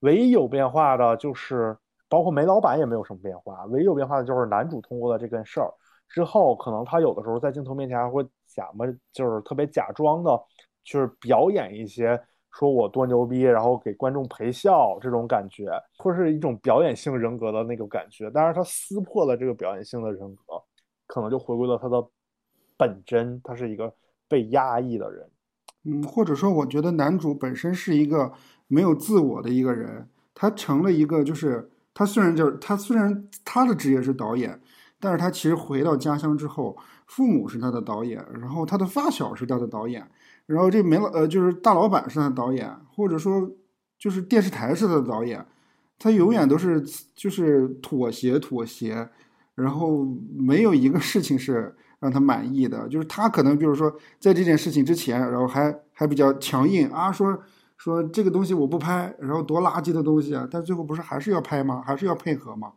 [0.00, 1.76] 唯一有变化的就是，
[2.08, 3.64] 包括煤老板也没有什么变化。
[3.66, 5.72] 唯一有变化的就是男主通过了这件事儿
[6.08, 10.30] 之后，可能他有的时候在镜头面前还会假么，就是特别假装的，
[10.82, 12.20] 就是表演一些
[12.52, 18.28] 说我多牛逼，然后给观众陪笑这种感觉，或是一种表演性人格的那个感觉。
[18.34, 20.60] 但是他撕破了这个表演性的人格，
[21.06, 22.04] 可能就回归了他的
[22.76, 23.92] 本真，他是一个
[24.30, 25.28] 被压抑的人。
[25.84, 28.32] 嗯，或者说，我觉得男主本身是一个。
[28.72, 34.60] 没有自我的一个人，他成了一个，就是他虽然就是他虽然他的职业是导演，
[35.00, 40.08] 但是他其实回到家乡之后，父母是他的导演，然后他的发小是他的导演，
[40.46, 43.50] 然后这煤老呃就是大老板是他的导演，或者说
[43.98, 45.44] 就是电视台是他的导演，
[45.98, 46.80] 他永远都是
[47.16, 49.08] 就是妥协妥协，
[49.56, 50.06] 然后
[50.38, 57.40] 没有一个事情是让他满意的，就是他可能就是说在这件事情之前，然后还还比较强硬啊说。
[57.82, 60.46] 说这个东西我不拍，然后多垃圾的东西啊！
[60.50, 61.82] 但最后不是还是要拍吗？
[61.82, 62.72] 还是要配合吗？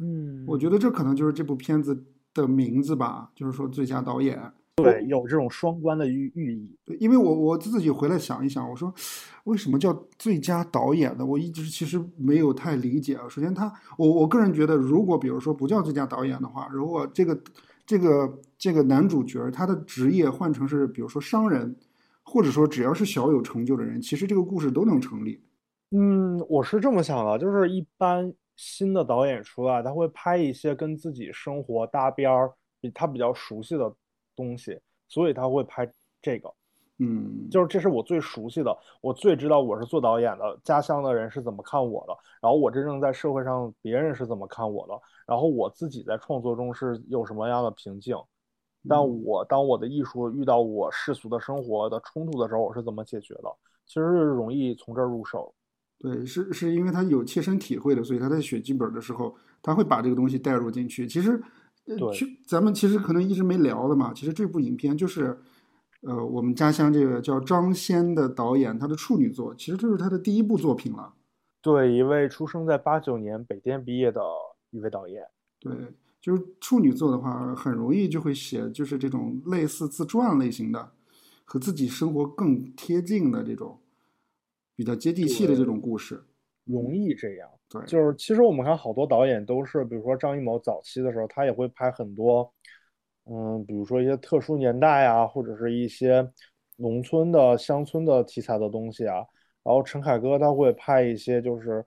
[0.00, 2.02] 嗯，我觉得这可能就是这部片子
[2.32, 4.40] 的名字吧，就是说最佳导演。
[4.76, 6.74] 对，有这种双关的寓寓意。
[6.86, 8.90] 对，因为我我自己回来想一想，我说
[9.44, 11.26] 为什么叫最佳导演呢？
[11.26, 13.24] 我一直其实没有太理解啊。
[13.28, 17.38] 首先，他我我个人觉得，如果比如说不叫最佳导演的话，如果这个
[17.88, 21.74] 这个这个男主角他的职业换成是比如说商人。
[22.30, 25.42] 或者说，只要是小有成就的人，其实这个故事都能成立。
[25.92, 33.90] 嗯，我是这么想的，就是一般新的导演出来，他会拍一些跟自己生活搭边儿、比他比较熟悉的
[34.36, 36.52] 东西，所以他会拍这个。
[36.98, 44.94] 嗯，就是这是我最熟悉的，我最知道我是做导演的，家乡的人是怎么看我的，然后我真正在社会上别人是怎么看我的，
[45.26, 48.16] 然后我自己在创作中是有什么样的瓶颈。
[48.88, 53.44] 但我当我的艺术遇到我世俗的生活的冲突的时候，我是怎么解决的？
[53.86, 55.52] 其实是容易从这儿入手。
[55.98, 61.08] 对，是是因为他有切身体会的，所以他在写剧本的时候，他会把这个东西带入进去。
[61.08, 61.42] 其实，
[61.84, 61.98] 对，
[62.46, 64.12] 咱们其实可能一直没聊的嘛。
[64.14, 65.36] 其实这部影片就是，
[66.02, 71.14] 呃，我们家乡这个叫张先的导演他的处女作，其实就是他的第一部作品了。
[71.60, 74.20] 对，一位出生在八九年北电毕业的
[74.70, 75.24] 一位导演。
[75.58, 75.72] 对。
[76.20, 80.92] 就是处女作的话，很容易就会写，就是这种类似自传类型的，
[81.44, 83.78] 和自己生活更贴近的这种，
[84.74, 86.20] 比较接地气的这种故事，
[86.64, 87.48] 容易这样。
[87.68, 92.52] 对，就是其实我们看好多导演都是，比如说张艺谋早期的时候，他也会拍很多，
[93.30, 96.28] 嗯，比如说一些特殊年代啊，或者是一些
[96.76, 99.16] 农村的乡村的题材的东西啊。
[99.62, 101.84] 然后陈凯歌他会拍一些就是。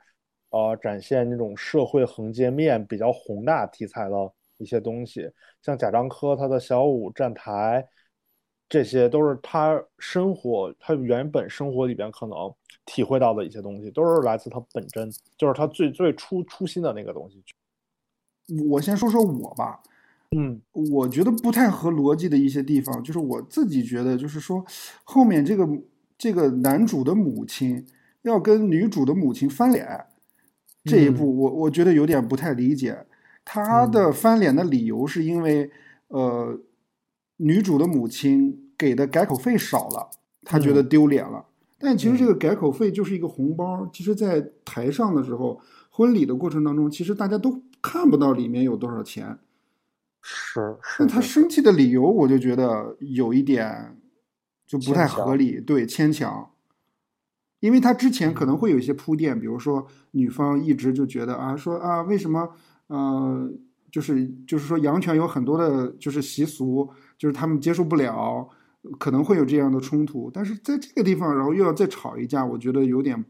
[0.54, 7.88] 呃，展现那种社会横截面比较宏大题材的一些东西，像贾樟柯他的小五站台，
[8.68, 17.42] 这些都是他生活他原本生活里边可能体会到的一些东西，都是来自他本真，就是他最最初初心的那个东西。
[18.70, 19.82] 我先说说我吧，
[20.36, 24.66] 嗯，我觉得不太合逻辑的一些地方，就是我自己觉得，就是说
[25.04, 25.68] 后面这个
[26.18, 27.86] 这个男主的母亲
[28.22, 30.06] 要跟女主的母亲翻脸。
[30.84, 33.06] 这一步我我觉得有点不太理解，
[33.46, 35.70] 他的翻脸的理由是因为，
[36.08, 36.60] 呃，
[37.38, 40.10] 女主的母亲给的改口费少了，
[40.44, 41.46] 他觉得丢脸了。
[41.78, 45.60] 但其实这个改口费就是一个红包，其实，在台上的时候，
[45.92, 49.38] 婚礼的过程当中，其实大家都看不到里面有多少钱。
[50.22, 50.98] 是是。
[51.00, 53.98] 但他生气的理由，我就觉得有一点
[54.66, 56.52] 就不太合理，对，牵强。
[57.60, 62.50] 因为他之前可能会有一些铺垫，比如说女方一直就觉得啊，说啊，为什么，
[62.88, 63.52] 呃，
[63.92, 68.50] 就是就是说阳泉有很多的，就是习俗，就是他们接受不了，
[68.98, 70.32] 可能会有这样的冲突。
[70.34, 73.24] 但是在这个地方，然后又要再吵一架，我觉得有点，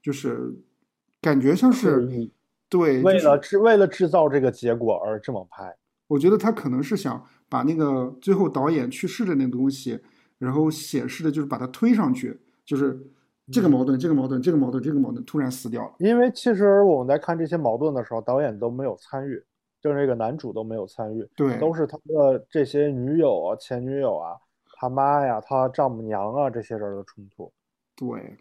[0.00, 0.54] 就是
[1.20, 2.08] 感觉像是
[2.68, 5.74] 对，为了制为了制造这个结果而这么拍。
[6.06, 10.00] 我觉得他可能是想把那个最后导演去世的那个东西，
[10.38, 13.10] 然后显示的就是把它推上去，就是。
[13.52, 15.92] 这个矛盾，这个矛盾，这个矛盾，这个矛盾突然死掉了。
[15.98, 19.38] 因为其实我们在看这些矛盾的时候，导演都没有参与，
[19.82, 24.32] 就是这个男主都没有参与，对，都是他的这些女友啊、前女友啊、
[24.80, 27.52] 他妈呀、他丈母娘啊这些人的冲突。
[27.94, 28.34] 对，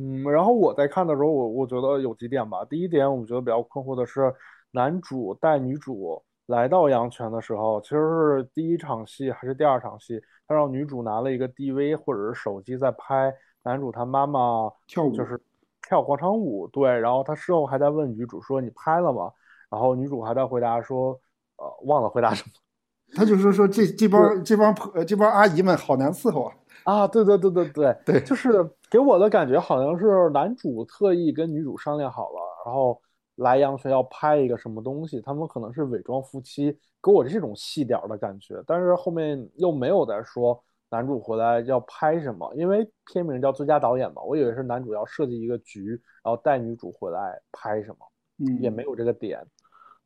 [0.00, 2.64] 嗯，然后我在看的时候，我我觉得有几点吧。
[2.64, 4.34] 第一点，我觉得比较困惑的是，
[4.72, 13.32] 男主带女主来到阳泉的时候，其实是第一场戏还是第二场戏，他让女主拿了一个 DV 或者是手机在拍。
[13.62, 15.38] 男主他妈妈跳舞就是
[15.86, 19.30] 跳广场舞，对，然后他事后还在问女主说你拍了吗？
[19.68, 21.10] 然后女主还在回答说，
[21.56, 22.52] 呃，忘了回答什么。
[23.14, 26.54] 他就说说这这帮这帮婆这帮阿姨们好难伺候啊！
[27.04, 32.98] 啊，对对对对对对，就是给我的感觉好像是男主特意跟女主商量好了，然后
[33.38, 40.62] 来阳泉要拍一个什么东西，他们可能是伪装夫妻，给我这种细点的感觉，但是后面又没有再说。
[40.90, 42.50] 男主回来要拍什么？
[42.54, 45.90] 因为片名叫最佳导演嘛，我以为是男主要设计一个局，
[46.24, 47.96] 然后带女主回来拍什么，
[48.38, 49.38] 嗯，也没有这个点。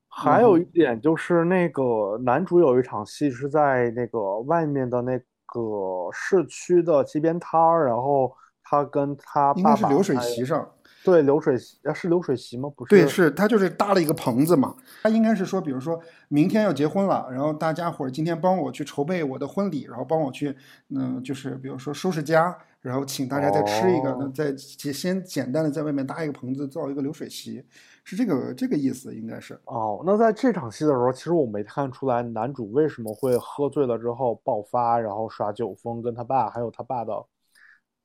[0.09, 5.17] 还有一点就是那个男主有一场戏是在那个外面的那
[5.47, 10.69] 个市区的街边摊儿，然后他跟他应该是流水席上。
[11.05, 12.71] 对流水席啊，是流水席吗？
[12.77, 14.75] 不是，对，是他就是搭了一个棚子嘛。
[15.03, 20.57] 他应该是说，比如说明天要结婚了，然后大家伙儿今天帮我去筹备我的婚礼，然后帮我去，
[20.91, 27.65] 嗯，就是比如说收拾家，然后请大家再吃一个，那再先简单的在外面搭一个棚子，造一个流水席，
[28.05, 29.61] 是这个这个意思，应该是。
[29.65, 37.13] 哦，那在这场戏的时候，其实我没看出来男主为什么会喝醉了之后爆发，然后耍酒疯，跟他爸还有他爸的，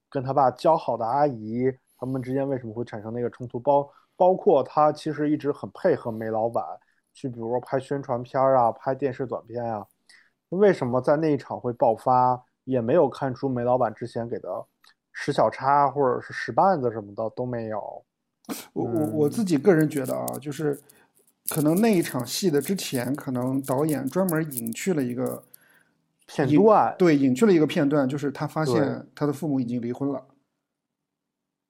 [0.10, 1.72] 跟他爸交好的阿姨。
[1.98, 3.60] 他们之间为什么会产生那个冲突？
[3.60, 6.64] 包包括他其实一直很配合梅老板，
[7.14, 9.86] 去比如说拍宣传片啊，拍电视短片啊。
[10.50, 12.44] 为什么在那一场会爆发？
[12.64, 14.50] 也没有看出梅老板之前给的
[15.14, 18.04] 使小叉或者是使绊子什么的都没有。
[18.74, 20.78] 我我我自己个人觉得啊，就是
[21.50, 25.42] 可能那一场戏的之前，可能导演专门隐去了一个
[26.26, 30.22] 片段，对，隐去了一个片段，就是他发现他的父母已经离婚了。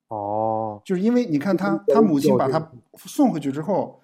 [0.08, 4.00] 哦，就是因为你看他，他母亲把他送回去之后，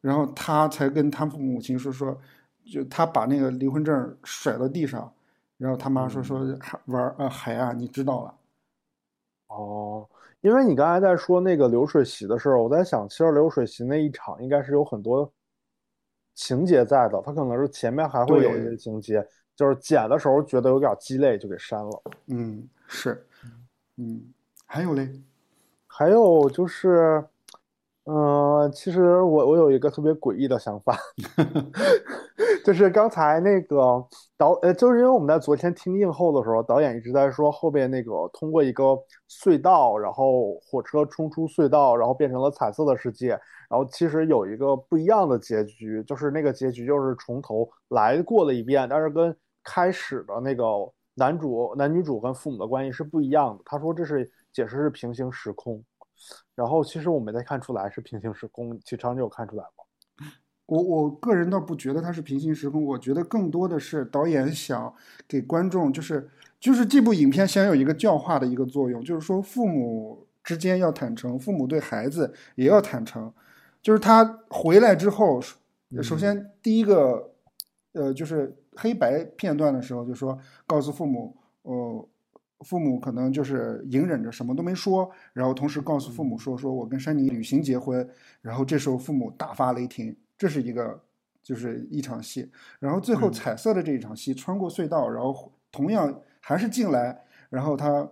[0.00, 2.16] 然后他才跟他母亲说说，
[2.64, 5.12] 就他把那个离婚证甩到地上，
[5.56, 6.40] 然后他妈说说
[6.86, 8.34] 玩啊，孩啊，你知道了。
[9.48, 10.08] 哦，
[10.42, 15.28] 因为你刚才在说那个流水席的事儿，我在想，其实流水席那一场应该是有很多
[16.34, 22.02] 情节在的，他可能是前面还会有一些情节，就是剪的时候觉得有点鸡肋，就给删了。
[22.26, 23.26] 嗯，是，
[23.96, 24.22] 嗯，
[24.66, 25.10] 还有嘞。
[25.98, 27.24] 还有就是，
[28.04, 30.96] 嗯，其实我我有一个特别诡异的想法，
[32.64, 33.76] 就是刚才那个
[34.36, 38.96] 导，呃，就是因为我们在昨天听映后的时候，导演一直在说后边那个通过一个
[39.28, 43.30] 隧道，然后火车冲出隧道，然后变成了彩色的世界，
[43.68, 50.64] 然后其实有一个不一样的结局，就是那个结局就是从头来过了一遍，但是跟开始的那个
[51.16, 53.62] 男主、男女主跟父母的关系是不一样的。
[53.64, 54.30] 他说这是。
[54.52, 55.84] 解释是平行时空，
[56.54, 60.26] 然后其实我没太看出来是平行时空，其实你有看出来吗？
[60.66, 64.92] 我我个人倒不觉得它是平行时空，我觉得更多的是导演 想
[65.26, 66.28] 给观众，就是
[66.60, 73.32] 就是这部影片想有一个教化的一个作用，就是说父母之间要坦诚，父母对孩子也要坦诚。
[73.80, 75.40] 就是他回来之后，
[76.02, 77.32] 首先第一个，
[77.92, 82.08] 呃，就是黑白片段的时候，就说告诉父母，呃。
[82.64, 88.08] 父母可能就是隐忍着什么都没说，然后同时告诉父母说：“说我跟山妮旅行结婚。”
[88.42, 91.00] 然后这时候父母大发雷霆，这是一个
[91.42, 92.50] 就是一场戏。
[92.78, 98.08] 然后最后彩色的这一场戏，穿过隧道，然后同样还是进来，然后他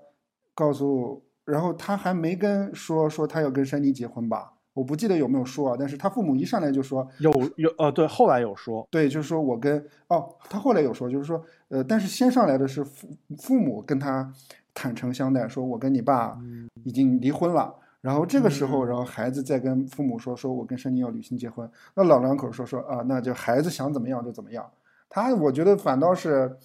[0.54, 4.52] 告诉，然后他还没跟说说他要跟山妮结婚吧。
[4.72, 13.08] 我不记得有没有说啊，但是他父母一上来就说有有呃对，后来有说对，就是说我跟哦，他后来有说，就是说呃，但是先上来的是父
[13.38, 14.32] 父母跟他
[14.72, 16.38] 坦诚相待，说我跟你爸
[16.84, 24.70] 已经离婚了，然后这个时候，嗯然后孩子再跟父母说，说我跟申妮要履行结婚，那老两口说说啊，那就孩子想怎么样就怎么样。
[25.08, 26.56] 他我觉得反倒是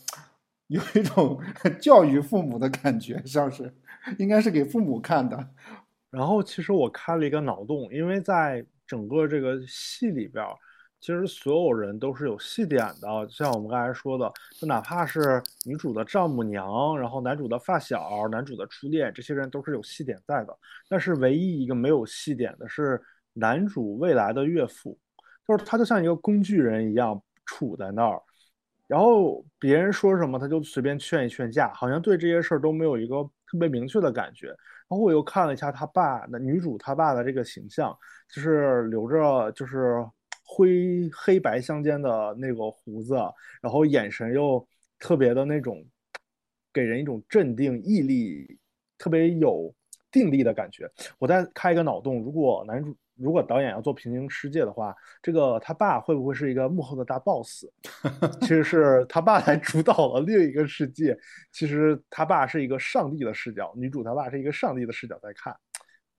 [0.67, 1.39] 有一种
[1.81, 3.73] 教育父母的感觉，像是
[4.17, 5.47] 应该是给父母看的。
[6.09, 10.51] 然后其实我开了一个脑洞，因为在整个这个戏里边儿，
[11.01, 20.55] 其实所有人都是有戏点的，就像我们刚才说的，就哪怕是女主的丈母娘，然后男主的发小、男主的初恋，这些人都是有戏点在的。
[20.87, 23.01] 但是唯一一个没有戏点的是
[23.33, 24.97] 男主未来的岳父，
[25.47, 28.21] 就是他就像一个工具人一样杵在那儿，
[28.87, 34.47] 然后别人说什么他就随便劝一劝架，好像对这些事儿都没有一个特别明确的感觉。
[34.47, 37.97] 然后我又看了一下他爸那女主他爸的这个形象，
[38.29, 40.05] 就是留着就是
[40.53, 43.15] 灰黑白相间的那个胡子，
[43.61, 44.67] 然后眼神又
[44.99, 45.81] 特别的那种，
[46.73, 48.59] 给人一种镇定毅力，
[48.97, 49.73] 特别有
[50.11, 50.91] 定力的感觉。
[51.17, 57.65] 我再开一个脑洞，如果男主如果导演要做平行世界的话，这个他爸会不会是一个幕后的大 boss？
[58.41, 61.17] 其实是他爸来主导了另一个世界。
[61.53, 65.55] 其实他爸是一个上帝的视角，女主他爸是一个上帝的视角在看。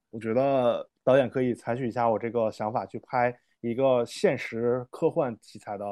[0.08, 5.84] 我觉得导演可以采取一下我这个想法去拍一个现实科幻题材的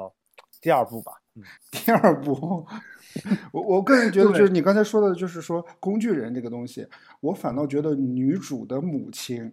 [0.60, 1.12] 第二部吧。
[1.34, 2.66] 嗯， 第二部，
[3.52, 6.86] 我我个人觉得就是你刚才说的，就是说工具人这个东西，
[7.20, 9.50] 我反倒觉得女主的母亲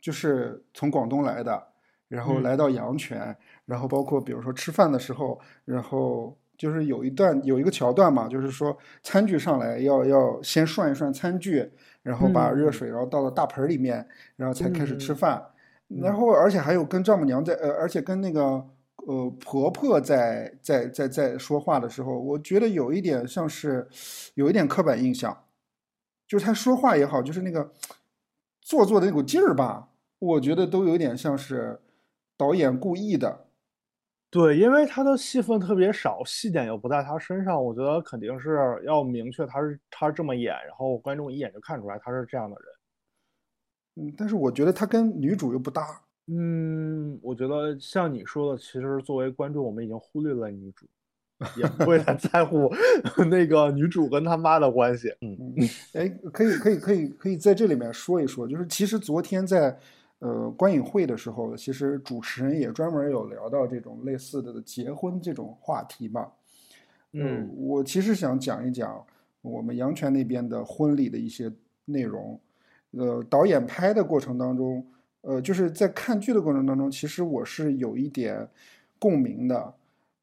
[0.00, 1.68] 就是从广东来的，
[2.08, 3.34] 然后嗯来到阳泉，
[3.64, 11.70] 然后包括比如说吃饭的时候，然后就是有一段有一个桥段嘛，就是说餐具上来要要先涮一涮餐具，
[12.02, 15.46] 然后把嗯热水然后倒到大盆里面，然后才开始吃嗯饭。
[16.00, 18.42] 然后而且还有跟丈母娘在呃，而且跟那个
[19.06, 23.88] 呃婆婆在在在在说话的时候，我觉得有一点像是
[24.34, 25.44] 有一点刻板印象，
[26.26, 27.72] 就是她说话也好，就是那个
[28.60, 29.88] 做作的那股劲儿吧，
[30.18, 31.80] 我觉得都有点像是
[32.36, 33.46] 导演故意的。
[34.30, 42.66] 对，因为他的戏份特别少，戏点又不在他身上，我觉得肯定是要明确他是他是这么演，然后观众一眼就看出来他是这样的人。
[43.96, 46.00] 嗯，但是我觉得他跟女主又不搭。
[46.28, 50.86] 嗯，我觉得像你说的，其实作为观众，我们已经忽略了女主，
[51.56, 52.72] 也不会太 在乎
[53.28, 55.12] 那个女主跟他妈的关系。
[55.20, 59.76] 嗯嗯，哎，可以可以可以可以在这里面说一说，就是其实昨天在
[60.20, 66.20] 呃观影会的时候，其实主持人也专门有聊到这种类似的结婚这种话题嘛。
[67.14, 69.04] 呃嗯我其实想讲一讲
[69.42, 71.52] 我们阳泉那边的婚礼的一些
[71.84, 72.40] 内容。
[72.92, 74.86] 呃，导演拍的过程当中，
[75.22, 78.48] 呃，就是在看剧的过程当中，其实我是有一点
[78.98, 79.74] 共鸣的。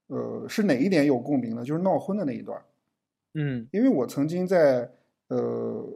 [0.08, 1.64] 呃，是哪一点有共鸣呢？
[1.64, 2.60] 就是闹婚的那一段。
[3.36, 4.90] 嗯因为我曾经在
[5.28, 5.88] 呃，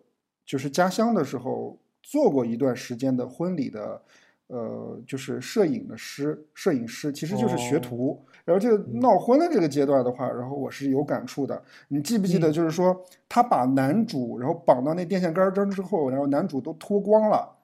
[0.45, 3.99] 就是家乡的时候做过一段时间的婚礼的，
[4.48, 8.26] 呃，就是摄影的师，摄影师其实就是学哦徒。
[8.46, 11.64] 然后这个闹婚的这个阶段的话，然后我是有感触的。
[11.88, 17.58] 你记不记得，嗯就是说他把男主然后绑到那电线杆儿上之后，然后男主都脱光了，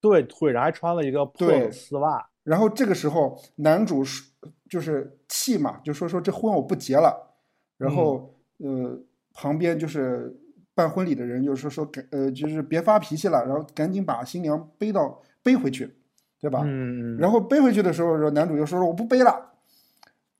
[0.00, 2.26] 对，腿上还穿了一个破丝袜。
[2.42, 4.32] 然后这个时候男主是
[4.70, 7.34] 就是气嘛，就说说这婚我不结了，
[7.76, 8.98] 然后、呃
[9.34, 10.34] 旁边就是
[10.74, 15.94] 办婚礼的人就说说呃就是别发脾气了，然后赶紧把新娘背到背回去，
[16.40, 16.62] 对吧？
[16.64, 19.52] 嗯，然后背回去的时候，说男主就说说我不背了。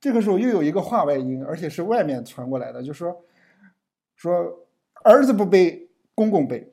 [0.01, 3.25] 这个时候又有一个话外音，而且是外面传过来的，就说
[4.15, 4.69] 说
[5.03, 6.73] 儿子不背，公公背。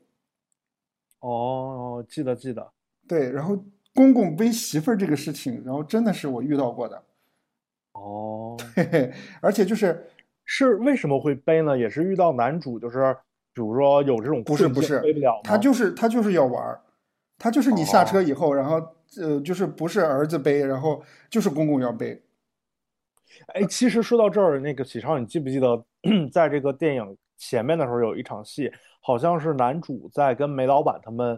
[1.22, 2.72] 哦，记得记得。
[3.08, 3.58] 对，然后
[3.96, 7.04] 公公背媳妇儿这个事情，然后真的是我遇到过的。
[7.94, 10.06] 哦，嘿嘿，而且就是
[10.44, 11.76] 是为什么会背呢？
[11.76, 13.16] 也是遇到男主，就是
[13.54, 16.80] 比如说有这种不是不是背不了，他就是他就是要玩儿，
[17.38, 18.76] 他就是你下车哦以后，然后
[19.22, 22.22] 呃就是不是儿子背，然后就是公公要背。
[23.48, 25.86] 哎，其实说到这儿，那个启超，你记不记得，
[26.32, 28.72] 在这个电影前面的时候有一场戏，
[29.02, 31.38] 好像是男主在跟煤老板他们，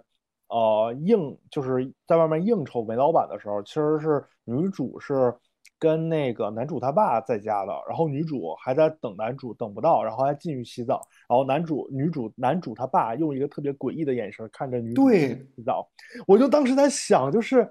[0.50, 5.34] 呃，应就是在外面应酬煤老板的时候，其实是女主是
[5.80, 15.88] 跟那个男主他爸在家的，然后女主还在等男主，等不到，然后还进去洗澡，然后男主女主男主他爸用一个特别诡异的眼神看着女主对洗澡，
[16.26, 17.70] 我就当时在想，就是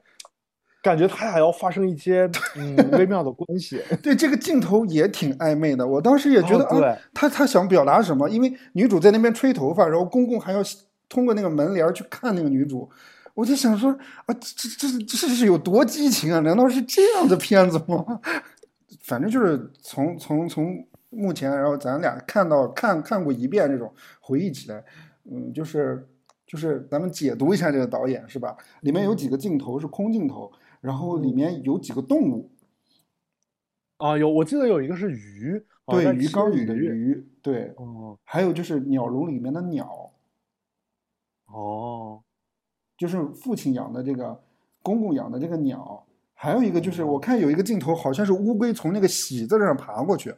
[0.83, 3.83] 感觉他俩要发生一些嗯微妙的关系。
[4.03, 8.29] 对这个镜头也挺暧昧的，我当时也觉得、啊，他他想表达什么？
[8.29, 10.61] 因为女主在那边吹头发，然后公公还要
[11.09, 12.89] 通过那个门帘儿去看那个女主，
[13.37, 13.93] 我就想说
[14.25, 16.41] 啊，这这这这是有多激情啊？
[16.41, 18.21] 难道是这样的片子吗？
[19.05, 24.83] 反正就是从从从目前，然后咱俩看到看看过一遍这种回忆起来，
[25.31, 26.09] 嗯，就是
[26.47, 28.57] 就是咱们解读一下这个导演是吧？
[28.81, 32.51] 里面有几个镜头是空镜头，然后里面有几个动物，
[33.99, 36.87] 啊，有我记得有一个是鱼，对，鱼缸里的鱼。
[36.87, 40.11] 鱼，对，哦还有就是鸟笼里面的鸟，
[41.47, 42.23] 哦，
[42.97, 44.41] 就是父亲养的这个，
[44.83, 46.05] 公公养的这个鸟。
[46.35, 50.35] 还有一个就是，我看有一个镜头，好像是乌龟从那个喜字上爬过去。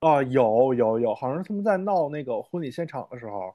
[0.00, 3.54] 啊，有有有，好像是他们在闹那个婚礼现场的时候。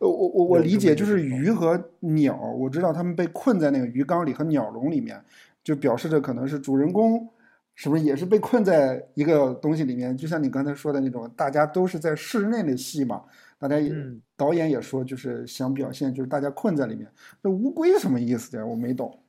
[0.00, 5.22] 呃，我我我理解，就是鱼和鸟，我知道他们被困在那个鱼缸里和鸟笼里面，
[5.62, 7.28] 就表示着可能是主人公
[7.74, 10.16] 是不是也是被困在一个东西里面？
[10.16, 13.22] 就像你刚才说的那种，大家都是在室内的戏嘛，
[13.58, 17.12] 大家也、嗯导演也说就是想表现就是大家困在里面。
[17.42, 18.64] 那乌龟什么意思呀？
[18.64, 19.22] 我没懂。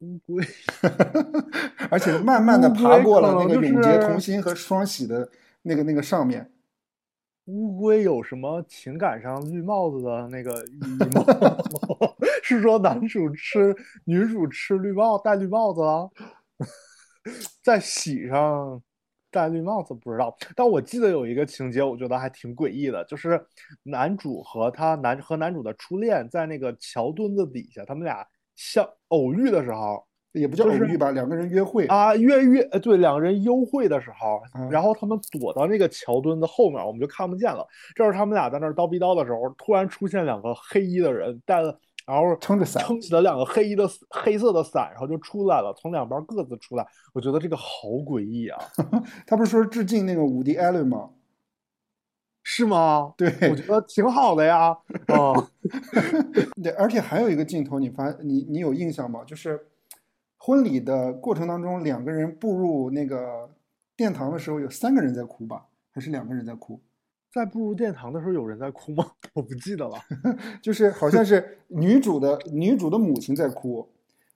[0.00, 0.44] 乌龟
[1.90, 5.28] 而且慢慢的爬过了那个永结是同心和双喜的
[5.62, 6.52] 那个那个上面。
[7.46, 11.24] 乌龟有什么情感上绿帽子的那个寓意吗？
[12.42, 13.74] 是说男主吃
[14.04, 16.10] 女主吃绿帽戴绿帽子了，
[17.62, 18.82] 在喜上
[19.30, 23.40] 戴绿帽子不知道，但我记得有一个情节，我觉得还挺诡异的，就是
[23.82, 28.26] 男主和他男和男主的初恋在那个桥墩子底下，他们俩
[28.56, 31.86] 相偶遇的时候，也不叫偶遇吧，两个人约会。
[31.86, 37.66] 啊，约约呃，对，两个人幽会的时候，嗯然后他们躲到那个桥墩子后面，我们就看不见了。
[37.94, 41.78] 这时候他们俩在那儿叨逼叨的时候，突然出现两个黑衣的人，带了，
[42.08, 46.86] 然后撑着伞撑起了两个黑衣的黑色的伞，然后就出来了，从两边各自出来。
[47.12, 48.58] 我觉得这个好诡异啊，
[49.28, 51.10] 他不是说致敬那个伍迪·艾伦吗？
[52.42, 53.12] 是吗？
[53.14, 54.68] 对，我觉得挺好的呀，
[55.08, 55.36] 啊，
[56.62, 59.22] 对，而且还有一个镜头，你发你你有印象吗？
[59.26, 59.66] 就是
[60.38, 63.50] 婚礼的过程当中，两个人步入那个
[63.94, 65.66] 殿堂的时候，有三个人在哭吧？
[65.92, 66.80] 还是两个人在哭？
[67.38, 69.08] 在步入殿堂的时候有人在哭吗？
[69.34, 69.96] 我不记得了。
[70.60, 73.88] 就是好像是女主的女主的母亲在哭，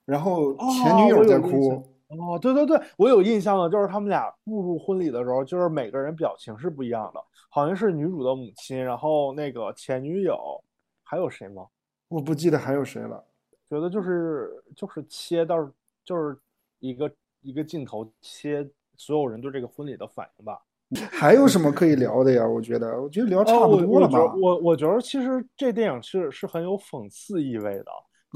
[0.05, 1.85] 然后前哦女友在哭。
[2.09, 10.63] 哦，对对对，我有印象了，就是他们俩步入婚礼的时候，就是每个人表情是不一样的，好像是女主的母亲，然后那个前女友，
[11.03, 11.67] 还有谁吗？
[12.09, 13.25] 我不记得还有谁了。
[13.71, 15.67] 觉得就是就是切到
[16.05, 16.37] 就是
[16.81, 20.61] 一个一个镜头切所有人对这个婚礼的反应吧。
[21.11, 22.47] 还有什么可以聊的呀？
[22.47, 24.18] 我觉得，我觉得聊差哦，不多了吧。
[24.18, 27.86] 得我我觉得其实这电影是是很有讽刺意味的，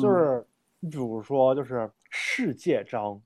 [0.01, 0.47] 就嗯是
[0.81, 3.21] 你比如说就是世界章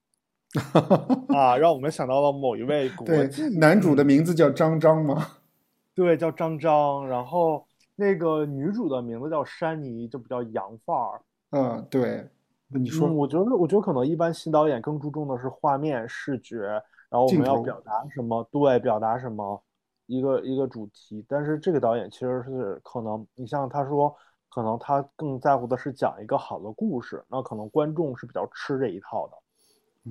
[1.34, 5.26] 啊，让我们想到了某一位国对际，男主的嗯名字叫张张吗？
[5.94, 7.64] 对，叫张张，然后
[7.94, 11.20] 那个女主的名字叫珊妮，就比较洋范儿。
[11.50, 12.26] 嗯，对。
[12.72, 16.80] 你嗯，说，我觉得，我觉得可能一般新导演更注重的是画面、视觉，
[17.10, 19.60] 然后我们要表达什么，对，表达什么
[20.06, 21.24] 一个一个主题。
[21.28, 24.14] 但是这个导演其实是可能，你像他说，
[24.48, 29.36] 可能他更在乎的是讲一个好的故事，那可能观众是比较吃这一套的。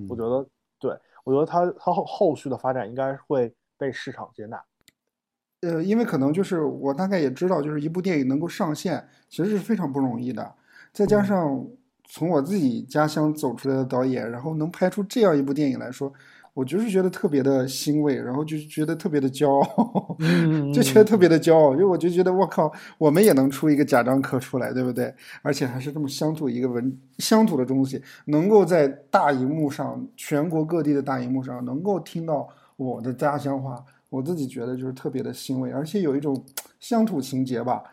[0.07, 0.47] 我觉嗯得，
[0.77, 4.61] 对，我觉得他他后后续的发展应该会被市场接纳。
[5.61, 10.53] 呃，因为可能就是我大概也知道，就是一部电影能够上线，其实是非常不容易的。
[10.93, 11.67] 再加嗯上
[12.05, 16.13] 从我自己家乡走出来的导演，然后能拍出这样一部电影来说，
[16.53, 25.13] 我就是觉得特别的欣慰，然后就觉得特别的骄傲， 嗯就觉得特别的骄傲，因为我就觉得我靠，我们也能出一个贾樟柯出来，对不对？
[25.41, 36.43] 而且还是这么乡土一个文乡土的东西，能够在大荧幕上，全国各地的大荧幕上能够听到我的家乡话，我自己觉得就是特别的欣慰，而且有一种
[36.79, 37.83] 乡土情节吧，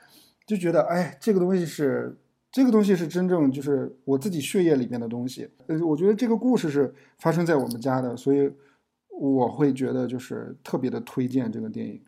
[0.46, 2.16] 就觉得哎，这个东西是
[2.56, 5.46] 这个东西是真正就是我自己血液里面的东西。
[5.66, 8.50] 呃，我觉得这个故事是发生在我们家的，所以
[9.10, 12.00] 我会觉得就是特别的推荐这个电影。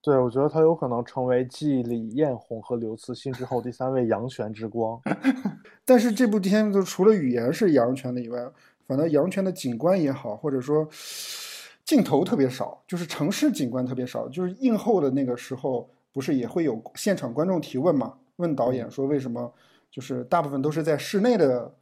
[0.00, 4.98] 对，我觉得他有可能成为继李彦宏和刘慈欣之后第三位阳泉之光。
[5.84, 8.50] 但是这部片子除了语言是阳泉的以外，
[8.86, 10.88] 反正阳泉的景观也好，或者说
[11.84, 14.26] 镜头特别少，就是城市景观特别少。
[14.30, 18.14] 就是映后的那个时候，不是也会有现场观众提问嘛？
[18.36, 19.52] 问导演说为什么
[19.90, 21.74] 就是大部分都是在室内的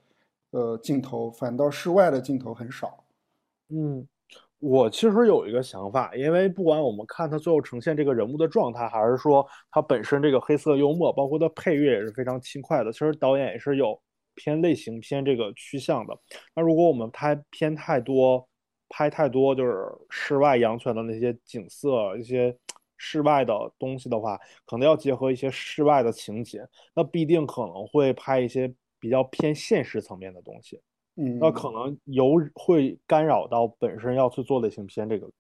[0.51, 3.05] 呃镜头，反倒室外的镜头很少。
[3.71, 4.07] 嗯，
[4.61, 12.93] 我其实有一个想法，因为不管我们看他最后呈现这个人物的状态，还是说他本身这个黑色幽默，包括他配乐也是非常轻快的。
[12.93, 14.01] 其实导演也是有
[14.35, 16.17] 偏类型偏这个趋向的。
[16.55, 18.47] 那如果我们拍偏太多，
[18.89, 22.57] 拍太多就是室外阳泉的那些景色，一些
[22.97, 30.81] 室外的东西的话，可能要结合一些室外的情节，那必定可能会拍一些比较偏现实层面的东西。
[31.17, 35.31] 嗯，那可能有会干扰到本身要去做类型片这个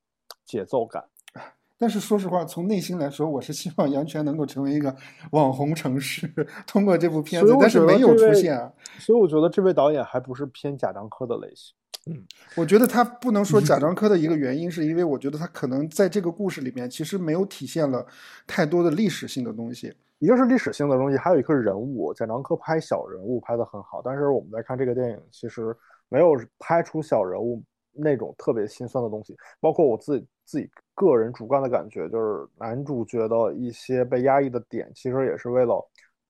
[0.45, 1.05] 节奏感。
[1.77, 4.95] 但是说实话，从内心来说，我是希望阳泉能够成为一个
[5.33, 6.29] 网红城市，
[6.67, 8.73] 通过这部片子，但是没有出现啊。
[9.01, 11.75] 所以我觉得这位导演还不是偏贾樟柯的类型。
[12.07, 12.23] 嗯，
[12.55, 18.07] 我觉得他不能说贾樟柯的一个原因，是因为我觉得他可能在这个故事里面其实没有体现了
[18.47, 19.95] 太多的历史性的东西。
[20.19, 22.13] 一个是历史性的东西，还有一个是人物。
[22.15, 25.75] 贾樟柯拍小人物拍得很好，但是我们在看这个电影，其实
[26.09, 29.37] 没有拍出小人物那种特别心酸的东西。
[29.59, 35.83] 包括我自己自己个人主观的感觉，就是男主角的一些被压抑的点，其实也是为了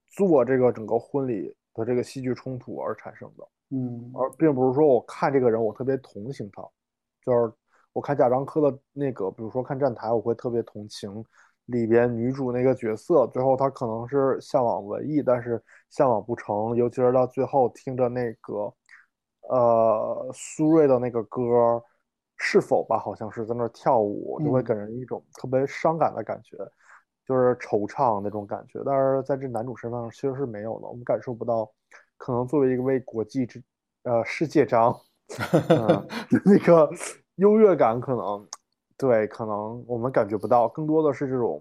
[0.08, 3.44] 做这个整个婚礼的这个戏剧冲突而产生的。
[3.74, 6.62] 嗯，而并不是说我看这个人我特别同情他，
[7.24, 7.52] 就是
[7.92, 11.24] 我看贾樟柯的那个，比如说看站台，我会特别同情。
[11.66, 15.58] 里边女主那个角色，最后她可能是向往文艺，但是
[15.88, 18.70] 向往不成，尤其是到最后听着那个，
[19.48, 21.82] 呃，苏芮的那个歌，
[22.36, 26.58] 是否吧，好像是在那跳舞，就会给人一种特别伤感的感觉，
[27.26, 28.82] 就是惆怅那种感觉。
[28.84, 31.72] 但是在这男主身上其实是没有的，我们感受不到，
[32.16, 33.62] 可能作为一个为国际之，
[34.02, 34.98] 呃，世界章，
[36.44, 36.90] 那个
[37.36, 38.46] 优越感可能。
[38.96, 41.60] 对，可能我们感觉不到，更多的是这种，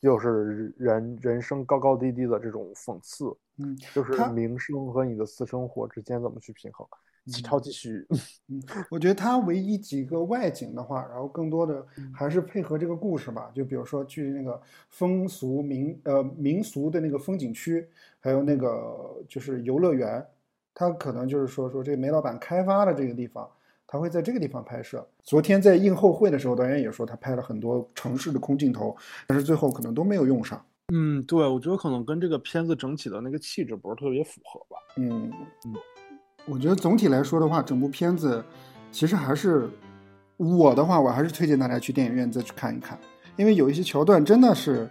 [0.00, 3.26] 就是人人生高高低低的这种讽刺，
[3.58, 6.88] 嗯，就是名声和你的私生活之间怎么去平衡，
[7.26, 8.06] 超级虚。
[8.48, 17.86] 嗯，我觉得他唯一几个外景的话，然后更多的还是配合这个故事吧，就比如说去那个风俗民呃民俗的那个风景区，
[18.20, 20.26] 还有那个就是游乐园，
[20.74, 23.48] 他可能就是说说这煤老板开发的这个地方。
[23.92, 25.04] 他会在这个地方拍摄。
[25.24, 28.96] 昨天在映后会的时候，导演也说他拍了很多城市的空镜头，
[29.26, 30.64] 但是最后可能都没有用上。
[30.94, 34.76] 嗯，对，我觉得可能跟这个片子整体的那个气质不是特别符合吧。
[34.96, 35.28] 嗯
[35.66, 35.74] 嗯，
[36.46, 38.44] 我觉得总体来说的话，整部片子
[38.90, 39.68] 其实还是
[40.36, 42.98] 我的话，我还是推荐大家去电影院再去看一看，
[43.36, 44.88] 因为有一些桥段真的是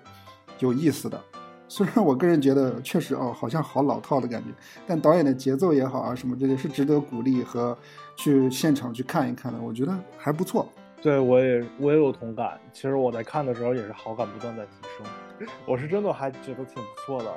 [0.60, 1.20] 有意思的。
[1.68, 4.50] 虽然我个人觉得确实哦，好像好老套的感觉，
[4.88, 7.78] 但导演的节奏也好啊，什么这些是值得鼓励和
[8.16, 10.68] 去现场去看一看的，我觉得还不错。
[11.02, 17.32] 对我也我也有同感，其实我在看的时候也是好感不断在提升， 我是真的还觉得挺不错的。